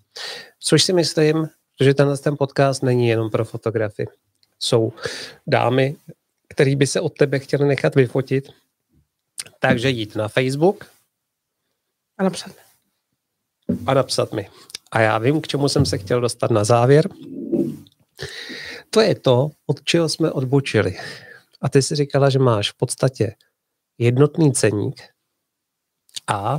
[0.60, 4.08] Což si myslím, protože tenhle ten podcast není jenom pro fotografy.
[4.60, 4.94] Jsou
[5.48, 5.96] dámy,
[6.50, 8.50] který by se od tebe chtěli nechat vyfotit,
[9.60, 10.86] takže jít na Facebook
[12.18, 12.64] a napsat mi.
[13.86, 14.50] A napsat mi.
[14.92, 17.10] A já vím, k čemu jsem se chtěl dostat na závěr.
[18.90, 20.98] To je to, od čeho jsme odbočili.
[21.62, 23.36] A ty si říkala, že máš v podstatě
[23.98, 25.02] jednotný ceník
[26.28, 26.58] a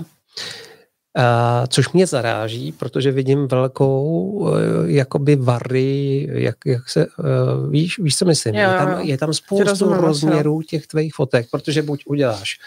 [1.19, 7.99] Uh, což mě zaráží, protože vidím velkou uh, jakoby vary, jak, jak se, uh, víš,
[7.99, 8.55] víš, co myslím?
[8.55, 12.59] Jo, je, tam, je tam spoustu rozměrů těch tvých fotek, protože buď uděláš,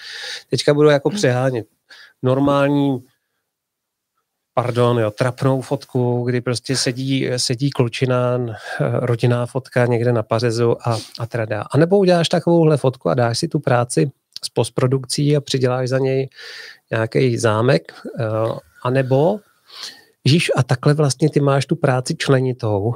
[0.50, 1.68] teďka budu jako přehánět,
[2.24, 3.00] normální
[4.54, 8.40] pardon, jo, trapnou fotku, kdy prostě sedí, sedí klučina,
[8.80, 11.62] rodinná fotka někde na pařezu a, a teda.
[11.72, 14.12] A nebo uděláš takovouhle fotku a dáš si tu práci
[14.46, 16.30] s postprodukcí a přiděláš za něj
[16.92, 19.40] nějaký zámek, uh, anebo
[20.28, 22.94] Žíš, a takhle vlastně ty máš tu práci členitou.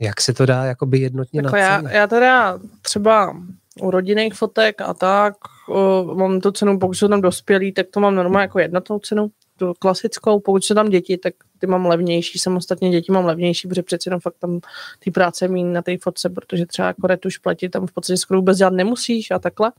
[0.00, 3.36] Jak se to dá jakoby jednotně jako já, já teda třeba
[3.80, 5.34] u rodinných fotek a tak
[5.68, 9.30] uh, mám tu cenu, pokud jsou tam dospělí, tak to mám normálně jako jednotnou cenu
[9.58, 13.82] tu klasickou, pokud jsou tam děti, tak ty mám levnější, samostatně děti mám levnější, protože
[13.82, 14.60] přeci jenom fakt tam
[14.98, 18.40] ty práce mít na té fotce, protože třeba jako retuš platit tam v podstatě skoro
[18.40, 19.72] vůbec dělat nemusíš a takhle.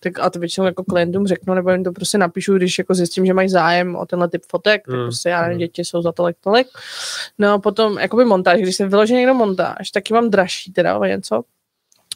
[0.00, 3.26] Tak a to většinou jako klientům řeknu, nebo jim to prostě napíšu, když jako zjistím,
[3.26, 5.02] že mají zájem o tenhle typ fotek, tak mm.
[5.02, 5.58] prostě já nevím, hmm.
[5.58, 6.66] děti jsou za tolik tolik.
[7.38, 11.04] No a potom jakoby montáž, když jsem vyložil někdo montáž, taky mám dražší teda o
[11.04, 11.42] něco,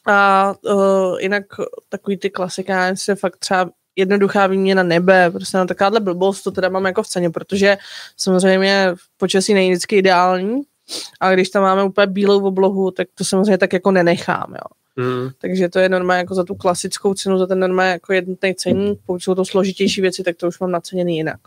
[0.06, 1.44] a uh, jinak
[1.88, 6.50] takový ty klasiky, já se fakt třeba jednoduchá výměna nebe, prostě na takováhle blbost to
[6.50, 7.78] teda mám jako v ceně, protože
[8.16, 10.62] samozřejmě v počasí není vždycky ideální,
[11.20, 15.04] a když tam máme úplně bílou oblohu, tak to samozřejmě tak jako nenechám, jo.
[15.04, 15.30] Mm.
[15.38, 18.98] Takže to je normálně jako za tu klasickou cenu, za ten normálně jako jednotný ceník,
[19.06, 21.40] pokud jsou to složitější věci, tak to už mám naceněný jinak.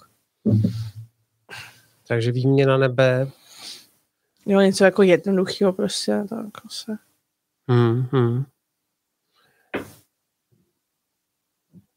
[2.07, 3.27] Takže výměna nebe.
[4.45, 6.97] Jo, něco jako jednoduchého prostě, tak se.
[7.67, 8.45] Mm,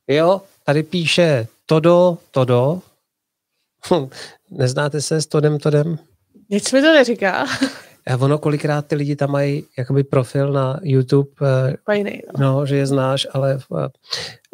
[0.08, 2.80] Jo, tady píše Todo, Todo.
[4.50, 5.98] Neznáte se s Todem, Todem?
[6.50, 7.46] Nic mi to neříká.
[8.06, 11.30] A ono kolikrát ty lidi tam mají jakoby profil na YouTube,
[11.84, 12.52] Pajnej, no.
[12.52, 13.88] no, že je znáš, ale eh,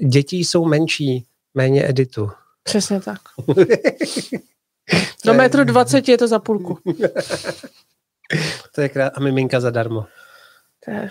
[0.06, 1.24] děti jsou menší,
[1.54, 2.30] méně editu.
[2.62, 3.20] Přesně tak.
[5.24, 6.78] Do metru 20 je to za půlku.
[8.74, 10.06] to je krát a miminka zadarmo.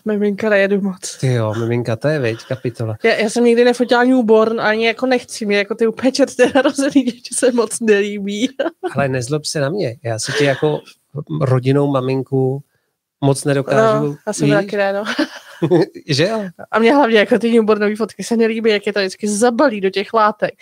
[0.06, 1.18] Miminka nejedu moc.
[1.18, 2.98] Ty jo, miminka, to je veď, kapitola.
[3.04, 7.04] Já, já jsem nikdy nefotila newborn, ani jako nechci mě, jako ty úplně čerstvé narozený
[7.04, 8.50] děti se moc nelíbí.
[8.96, 10.82] Ale nezlob se na mě, já si tě jako
[11.42, 12.64] rodinou maminku
[13.22, 15.04] moc nedokážu No, já jsem taky ne, no.
[16.08, 16.44] že jo?
[16.72, 19.90] A mě hlavně jako ty newbornové fotky se nelíbí, jak je to vždycky zabalí do
[19.90, 20.54] těch látek.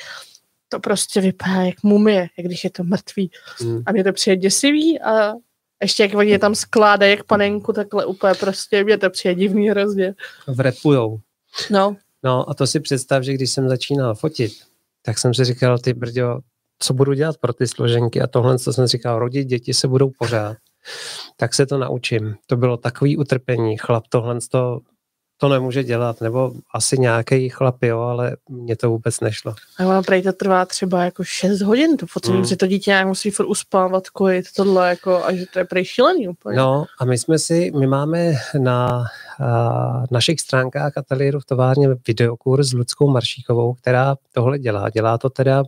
[0.70, 3.32] To prostě vypadá jak mumie, jak když je to mrtvý.
[3.60, 3.84] Hmm.
[3.86, 5.34] A mě to přijde děsivý a
[5.82, 9.70] ještě jak oni je tam skládají jak panenku, takhle úplně prostě, mě to přijde divný
[9.70, 10.16] hrozně.
[10.48, 11.20] Vrepujou.
[11.72, 14.52] No, No a to si představ, že když jsem začínal fotit,
[15.02, 16.40] tak jsem si říkal, ty brďo,
[16.80, 20.12] co budu dělat pro ty složenky a tohle, co jsem říkal, rodit děti se budou
[20.20, 20.58] pořád.
[21.38, 22.36] Tak se to naučím.
[22.46, 23.78] To bylo takový utrpení.
[23.78, 24.80] Chlap tohle to,
[25.38, 29.56] to nemůže dělat, nebo asi nějaký chlap, jo, ale mně to vůbec nešlo.
[29.78, 32.42] a ono prej to trvá třeba jako 6 hodin, to focení, Hmm.
[32.42, 32.48] mm.
[32.48, 35.86] že to dítě nějak musí furt uspávat, kojit, tohle, jako, a že to je prej
[35.86, 36.58] šílený úplně.
[36.58, 39.04] No a my jsme si, my máme na
[39.40, 44.90] a, našich stránkách ateliéru v továrně videokurs s Ludskou Maršíkovou, která tohle dělá.
[44.90, 45.64] Dělá to teda,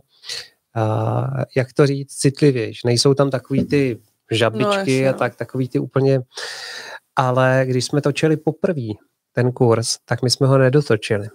[0.74, 2.84] a, jak to říct, citlivějš.
[2.84, 3.98] Nejsou tam takový ty
[4.30, 5.18] žabičky jasně, a no.
[5.18, 6.20] tak, takový ty úplně,
[7.16, 8.88] ale když jsme točili poprvé
[9.32, 11.28] ten kurz, tak my jsme ho nedotočili.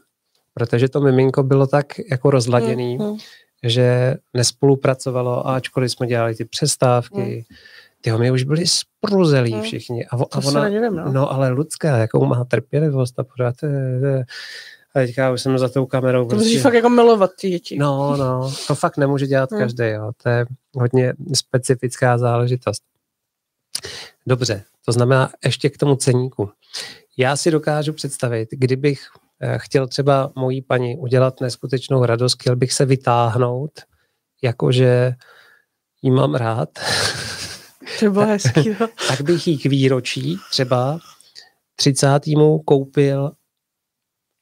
[0.54, 3.18] Protože to miminko bylo tak jako rozladěný, Mm, mm.
[3.64, 7.46] že nespolupracovalo ačkoliv jsme dělali ty přestávky,
[8.02, 9.62] tyho my už byli spruzelí Mm.
[9.62, 10.06] všichni.
[10.06, 11.12] A, a ona, nedivím, no.
[11.14, 14.26] no ale Lucka, jakou má trpělivost a pořád, je- to je-
[14.96, 16.28] a teďka už jsem za tou kamerou.
[16.28, 17.78] To musíš fakt jako milovat ty děti.
[17.80, 19.60] No, no, to fakt nemůže dělat Hmm.
[19.62, 20.12] každý, jo.
[20.24, 22.82] To je hodně specifická záležitost.
[24.28, 26.50] Dobře, to znamená ještě k tomu ceníku.
[27.18, 29.08] Já si dokážu představit, kdybych
[29.42, 33.72] eh, chtěl třeba mojí paní udělat neskutečnou radost, chtěl bych se vytáhnout,
[34.44, 35.16] jakože
[36.02, 36.70] jí mám rád,
[38.00, 38.88] To bylo hezký, no.
[39.08, 41.00] tak bych jí k výročí třeba
[41.76, 42.08] 30.
[42.66, 43.32] koupil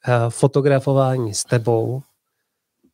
[0.07, 2.01] eh, fotografování s tebou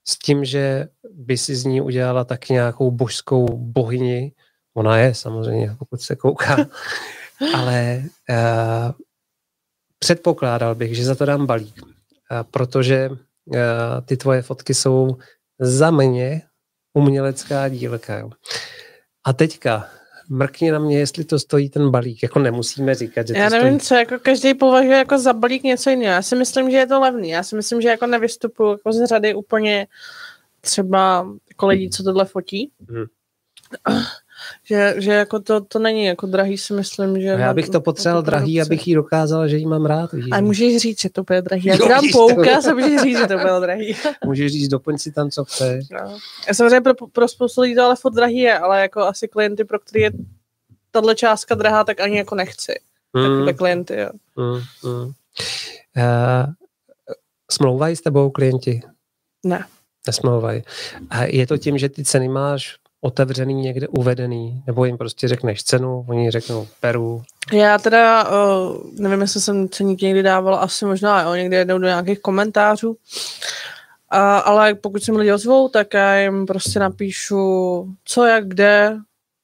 [0.07, 4.31] s tím, že by si z ní udělala tak nějakou božskou bohyni.
[4.73, 6.57] Ona je samozřejmě, pokud se kouká.
[7.53, 8.91] Ale uh,
[9.99, 11.81] předpokládal bych, že za to dám balík,
[12.51, 13.57] protože uh,
[14.05, 15.17] ty tvoje fotky jsou
[15.59, 16.41] za mě
[16.93, 18.17] umělecká dílka.
[18.17, 18.29] Jo.
[19.23, 19.89] A teďka
[20.29, 22.23] mrkni na mě, jestli to stojí ten balík.
[22.23, 23.87] Jako nemusíme říkat, že to Já nevím, stojí.
[23.87, 26.13] co jako každý považuje jako za balík něco jiného.
[26.13, 27.29] Já si myslím, že je to levný.
[27.29, 29.87] Já si myslím, že jako nevystupuju jako z řady úplně
[30.61, 32.71] třeba jako lidí, co tohle fotí.
[32.89, 33.05] Hmm.
[34.63, 37.33] Že, že jako to, to není jako drahý, si myslím, že...
[37.33, 40.11] A já bych to potřeboval drahý, abych jí dokázal, že jí mám rád.
[40.11, 40.25] víš.
[40.31, 41.65] A můžeš říct, že to bude drahý.
[41.65, 43.95] Já dám poukaz a můžeš říct, že to bylo drahý.
[44.25, 45.89] Můžeš říct, doplň si tam, co chceš.
[45.89, 46.17] No.
[46.47, 49.65] Já samozřejmě pro, pro spoustu lidí to ale furt drahý je, ale jako asi klienty,
[49.65, 50.11] pro který je
[50.91, 52.73] tahle částka drahá, tak ani jako nechci.
[53.13, 54.09] Mm, Takové klienty, jo.
[54.35, 55.11] mm, mm.
[55.97, 56.53] Uh,
[57.51, 58.81] smlouvají s tebou klienti?
[59.45, 59.65] Ne.
[60.07, 60.63] Nesmlouvají.
[61.09, 65.63] A je to tím, že ty ceny máš otevřený někde uvedený, nebo jim prostě řekneš
[65.63, 67.23] cenu, oni řeknou peru.
[67.53, 71.87] Já teda, uh, nevím, jestli jsem ceník někdy dávala, asi možná, jo, někdy jednou do
[71.87, 72.97] nějakých komentářů.
[74.09, 77.37] A, ale pokud se mi lidi ozvou, tak já jim prostě napíšu,
[78.05, 78.97] co, jak, kde,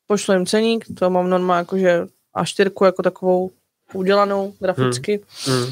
[0.07, 3.51] pošlu jim ceník, to mám normálně jakože A4 jako takovou
[3.93, 5.21] udělanou graficky.
[5.47, 5.65] Mm.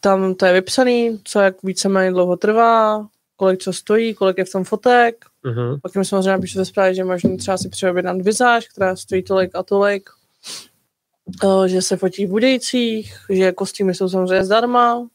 [0.00, 3.06] Tam to je vypsaný, co jak víceméně dlouho trvá,
[3.36, 5.24] kolik co stojí, kolik je v tom fotek.
[5.44, 5.80] Mm-hmm.
[5.82, 9.50] Pak jim samozřejmě napíšu ve zprávě, že možná třeba si přeobjednat vizáž, která stojí tolik
[9.54, 10.10] a tolik.
[11.44, 15.06] Eh, Že se fotí v Budějcích, že kostýmy jsou samozřejmě zdarma,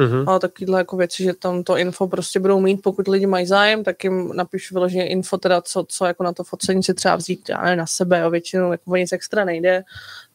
[0.00, 0.30] Mm-hmm.
[0.30, 3.84] a takovýhle jako věci, že tam to info prostě budou mít, pokud lidi mají zájem,
[3.84, 7.48] tak jim napíšu vyloženě info, teda co, co jako na to focení si třeba vzít,
[7.48, 9.84] já nevím, na sebe, jo, většinou jako o nic extra nejde,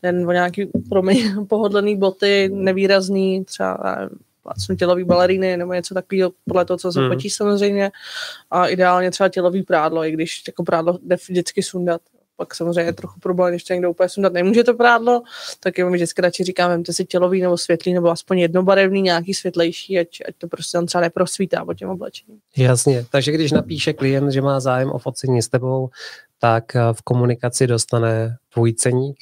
[0.02, 3.98] jen o nějaký promiň, pohodlný boty, nevýrazný, třeba
[4.46, 7.10] plácnu tělový baleríny nebo něco takového, podle toho, co se Mhm.
[7.10, 7.92] fotí samozřejmě,
[8.52, 12.02] a ideálně třeba tělový prádlo, i když jako prádlo jde vždycky sundat.
[12.38, 15.24] Pak samozřejmě je trochu problém, když to někdo úplně sundat nemůže to prádlo,
[15.60, 20.00] tak mi vždycky radši říkám, vemte si tělový nebo světlý, nebo aspoň jednobarevný, nějaký světlejší,
[20.00, 22.40] ať, ať to prostě tam třeba neprosvítá pod tím oblečením.
[22.58, 25.90] Jasně, takže když napíše klient, že má zájem o focení s tebou,
[26.40, 29.18] tak eh, v komunikaci dostane tvůj ceník.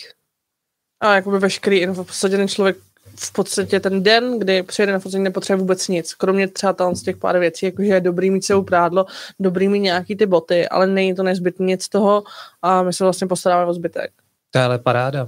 [0.99, 2.77] A jakoby veškerý info, v podstatě ten člověk
[3.17, 6.13] v podstatě ten den, kdy přijede na focení, nepotřebuje vůbec nic.
[6.13, 9.05] Kromě třeba tam z těch pár věcí, jakože je dobrý mít sebou prádlo,
[9.39, 12.23] dobrý mít nějaký ty boty, ale není to nezbytný nic toho
[12.61, 14.11] a my se vlastně postaráme o zbytek.
[14.51, 15.27] To je ale paráda.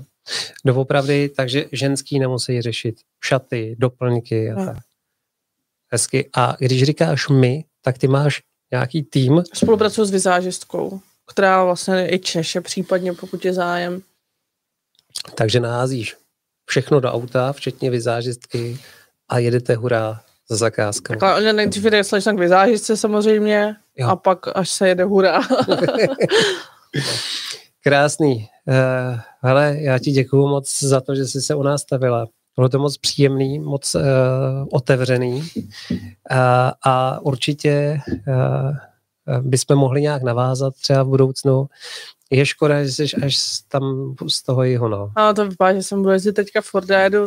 [0.65, 4.65] Doopravdy, takže ženský nemusí řešit šaty, doplňky a No.
[4.65, 4.77] tak.
[5.91, 6.29] Hezky.
[6.35, 12.19] A když říkáš my, tak ty máš nějaký tým, Spolupracuji s vizážistkou, která vlastně i
[12.19, 14.01] češe případně, pokud je zájem.
[15.35, 16.15] takže naházíš
[16.65, 18.79] všechno do auta, včetně vizážistky
[19.29, 21.13] a jedete hurá za zakázkou.
[21.13, 24.07] Takhle oni nejdřív jde slečna k vizážistce samozřejmě jo.
[24.07, 25.41] a pak až se jede hurá.
[27.83, 28.47] Krásný.
[28.67, 32.25] Uh, hele, já ti děkuju moc za to, že jsi se u nás stavila.
[32.55, 34.01] Bylo to moc příjemný, moc uh,
[34.71, 35.49] otevřený
[35.91, 35.97] uh,
[36.85, 38.75] a určitě uh,
[39.41, 41.67] bychom mohli nějak navázat třeba v budoucnu.
[42.31, 45.11] Je škoda, že jsi až tam z toho jiho, no.
[45.15, 47.25] A to vypadá, že jsem budu jezdit teďka v Forda, jedu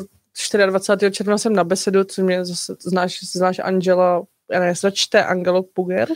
[0.67, 1.13] 24.
[1.13, 4.23] června jsem na besedu, co mě zase, znáš, znáš Angela,
[4.53, 6.09] já nevím, jestli čte Angelo Puger,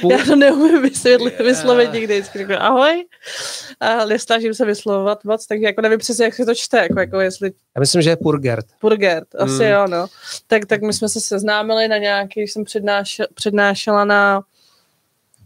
[0.00, 0.12] Půl...
[0.18, 2.14] Já to neumím vysvětlit, vyslovit nikdy.
[2.14, 3.04] Vždycky řeknu ahoj.
[3.80, 6.78] A nesnažím se vyslovovat moc, takže jako nevím přesně, jak se to čte.
[6.78, 7.52] Jako, jako jestli...
[7.76, 8.66] Já myslím, že je Purgert.
[8.80, 9.70] Purgert, asi mm.
[9.70, 10.06] jo, no.
[10.46, 14.42] Tak, tak my jsme se seznámili na nějaký, jsem přednášela, přednášela na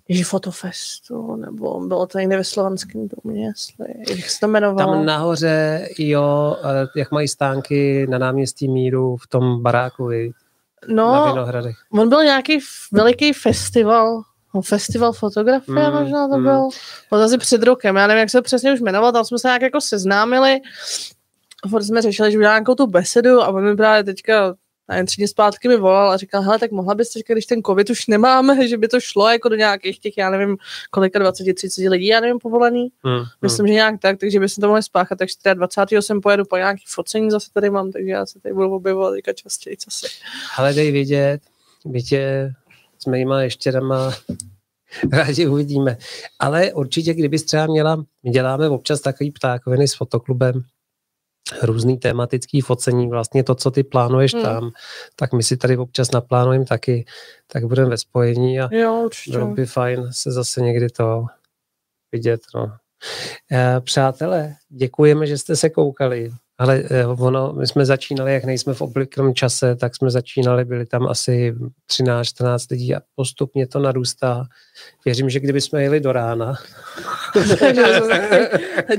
[0.08, 4.92] Ježi Fotofestu, nebo bylo to někde ve Slovanském domě, jestli, jak se to jmenovalo.
[4.92, 6.56] Tam nahoře, jo,
[6.96, 10.10] jak mají stánky na náměstí Míru v tom baráku,
[10.88, 11.76] No, na Vinohradech.
[11.92, 12.58] on byl nějaký
[12.92, 14.22] veliký festival,
[14.54, 16.42] no, festival fotografie mm, možná to mm.
[16.44, 16.68] byl.
[17.10, 19.48] Byl asi před rokem, já nevím, jak se to přesně už jmenoval, tam jsme se
[19.48, 20.58] nějak jako seznámili.
[21.70, 24.54] Furt jsme řešili, že udělám nějakou tu besedu a on mi právě teďka
[24.88, 27.46] a jen tři dny zpátky mi volal a říkal, hele, tak mohla bys teďka, když
[27.46, 30.56] ten covid už nemáme, že by to šlo jako do nějakých těch, já nevím,
[30.90, 32.88] kolika 20, 30 lidí, já nevím, povolený.
[33.04, 33.68] Hmm, Myslím, hmm.
[33.68, 35.80] že nějak tak, takže bychom to mohli spáchat, takže 20.
[35.92, 39.32] jsem pojedu po nějaký focení, zase tady mám, takže já se tady budu objevovat teďka
[39.32, 40.06] častěji, co si.
[40.56, 41.40] Ale dej vidět,
[41.86, 42.52] my tě
[42.98, 43.40] s mýma
[43.72, 44.14] dama
[45.12, 45.96] rádi uvidíme.
[46.38, 50.62] Ale určitě, kdybys třeba měla, my děláme občas takový ptákoviny s fotoklubem,
[51.62, 54.42] různý tematický focení, vlastně to, co ty plánuješ hmm.
[54.42, 54.70] tam,
[55.16, 57.04] tak my si tady občas naplánujeme taky,
[57.46, 61.24] tak budeme ve spojení a jo, bylo by fajn se zase někdy to
[62.12, 62.40] vidět.
[62.54, 62.72] No.
[63.52, 66.30] Eh, přátelé, děkujeme, že jste se koukali.
[66.58, 70.86] Ale eh, ono, my jsme začínali, jak nejsme v obvyklém čase, tak jsme začínali, byli
[70.86, 71.54] tam asi
[71.90, 74.44] 13-14 lidí a postupně to narůstá.
[75.04, 76.54] Věřím, že kdyby jsme jeli do rána.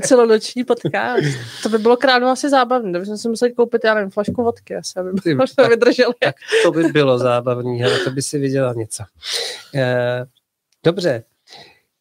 [0.00, 1.24] celonoční podcast.
[1.62, 5.00] To by bylo kránu asi zábavné, kdybychom si museli koupit, já nevím, flašku vodky, asi,
[5.00, 6.14] aby Ty, to vydrželi.
[6.20, 9.04] Tak to by bylo zábavné, ale to by si viděla něco.
[9.74, 10.24] Eh,
[10.84, 11.22] dobře,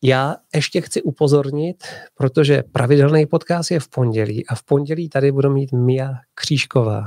[0.02, 1.84] já ještě chci upozornit,
[2.14, 7.04] protože pravidelný podcast je v pondělí a v pondělí tady budu mít Mia Křížková.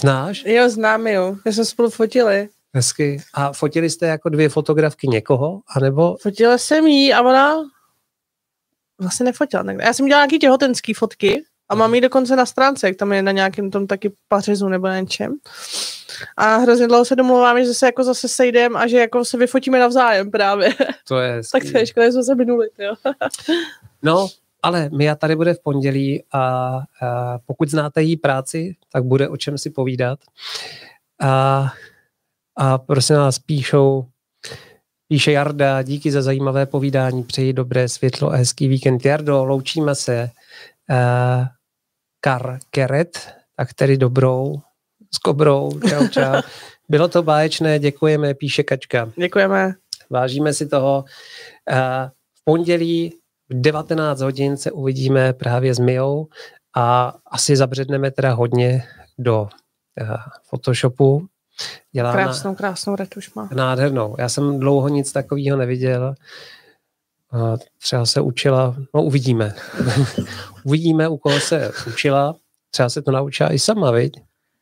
[0.00, 0.44] Znáš?
[0.46, 1.36] Jo, znám jo.
[1.46, 2.48] Já jsme spolu fotili.
[2.74, 3.22] Hezky.
[3.34, 5.60] A fotili jste jako dvě fotografky někoho?
[5.76, 6.16] Anebo...
[6.20, 7.56] Fotila jsem jí a ona
[9.00, 9.64] vlastně nefotila.
[9.80, 13.22] Já jsem dělala nějaký těhotenský fotky a mám ji dokonce na stránce, jak tam je
[13.22, 15.34] na nějakém tom taky pařezu nebo na něčem.
[16.36, 19.78] A hrozně dlouho se domluváme, že se jako zase sejdem a že jako se vyfotíme
[19.78, 20.74] navzájem právě.
[21.08, 22.94] To je Tak to je škoda, že jsme se minuli, jo.
[24.02, 24.28] no,
[24.62, 26.40] ale Mia tady bude v pondělí a,
[27.02, 30.18] a pokud znáte její práci, tak bude o čem si povídat.
[31.22, 31.66] A,
[32.56, 34.06] a prosím vás, píšou,
[35.08, 39.04] píše Jarda, díky za zajímavé povídání, přeji dobré světlo a hezký víkend.
[39.04, 40.30] Jardo, loučíme se.
[40.90, 41.46] Uh,
[42.26, 44.60] Kar Keret, tak tedy dobrou,
[45.14, 46.42] s kobrou, čau, čau.
[46.88, 49.10] Bylo to báječné, děkujeme, píše Kačka.
[49.18, 49.74] Děkujeme.
[50.10, 51.04] Vážíme si toho.
[52.34, 53.12] V pondělí
[53.48, 56.26] v 19 hodin se uvidíme právě s Mijou
[56.76, 58.82] a asi zabředneme teda hodně
[59.18, 59.48] do uh,
[60.50, 61.26] Photoshopu.
[61.92, 63.48] Dělá krásnou, krásnou retuš má.
[63.54, 64.16] Nádhernou.
[64.18, 66.14] Já jsem dlouho nic takového neviděl.
[67.82, 69.54] Třeba se učila, no uvidíme.
[70.64, 72.36] uvidíme, u koho se učila.
[72.70, 74.20] Třeba se to naučila i sama, viď?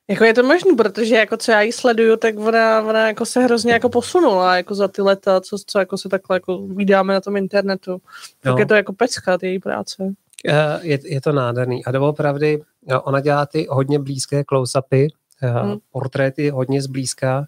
[0.08, 3.40] Jako je to možné, protože jako co já ji sleduju, tak ona, ona jako se
[3.40, 7.20] hrozně jako posunula jako za ty leta, co, co jako se takhle jako vydáme na
[7.20, 8.00] tom internetu.
[8.40, 8.58] Tak no.
[8.58, 10.14] je to jako pecka, ty její práce.
[10.48, 11.84] Eh, je, je to nádherný.
[11.84, 12.62] A doopravdy,
[13.02, 15.08] ona dělá ty hodně blízké close-upy,
[15.42, 15.78] eh, hmm.
[15.92, 17.46] portréty hodně zblízka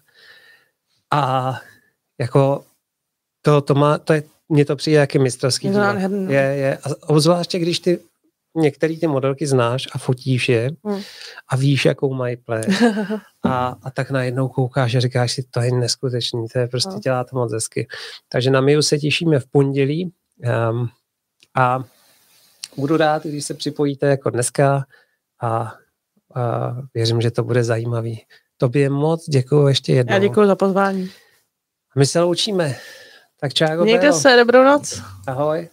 [1.11, 1.53] a
[2.19, 2.63] jako
[3.41, 5.93] to, to má, to je, mně to přijde jaký mistrovský díl.
[6.09, 6.31] No.
[6.31, 6.77] Je, je.
[6.77, 7.99] A obzvláště, když ty
[8.57, 11.01] některé ty modelky znáš a fotíš je hmm.
[11.49, 12.61] a víš, jakou mají ple.
[13.43, 16.99] A, a tak najednou koukáš a říkáš si, to je neskutečný, to je prostě no.
[16.99, 17.87] dělá to moc hezky.
[18.29, 20.11] Takže na Miu se těšíme v pondělí
[20.71, 20.89] um,
[21.55, 21.83] a
[22.77, 24.85] budu rád, když se připojíte jako dneska
[25.41, 25.73] a,
[26.35, 28.25] a věřím, že to bude zajímavý.
[28.57, 30.13] Tobě moc děkuji ještě jednou.
[30.13, 31.09] Já děkuji za pozvání.
[31.95, 32.75] My se loučíme.
[33.39, 33.83] Tak čau.
[33.83, 35.01] Mějte se, dobrou noc.
[35.27, 35.69] Ahoj.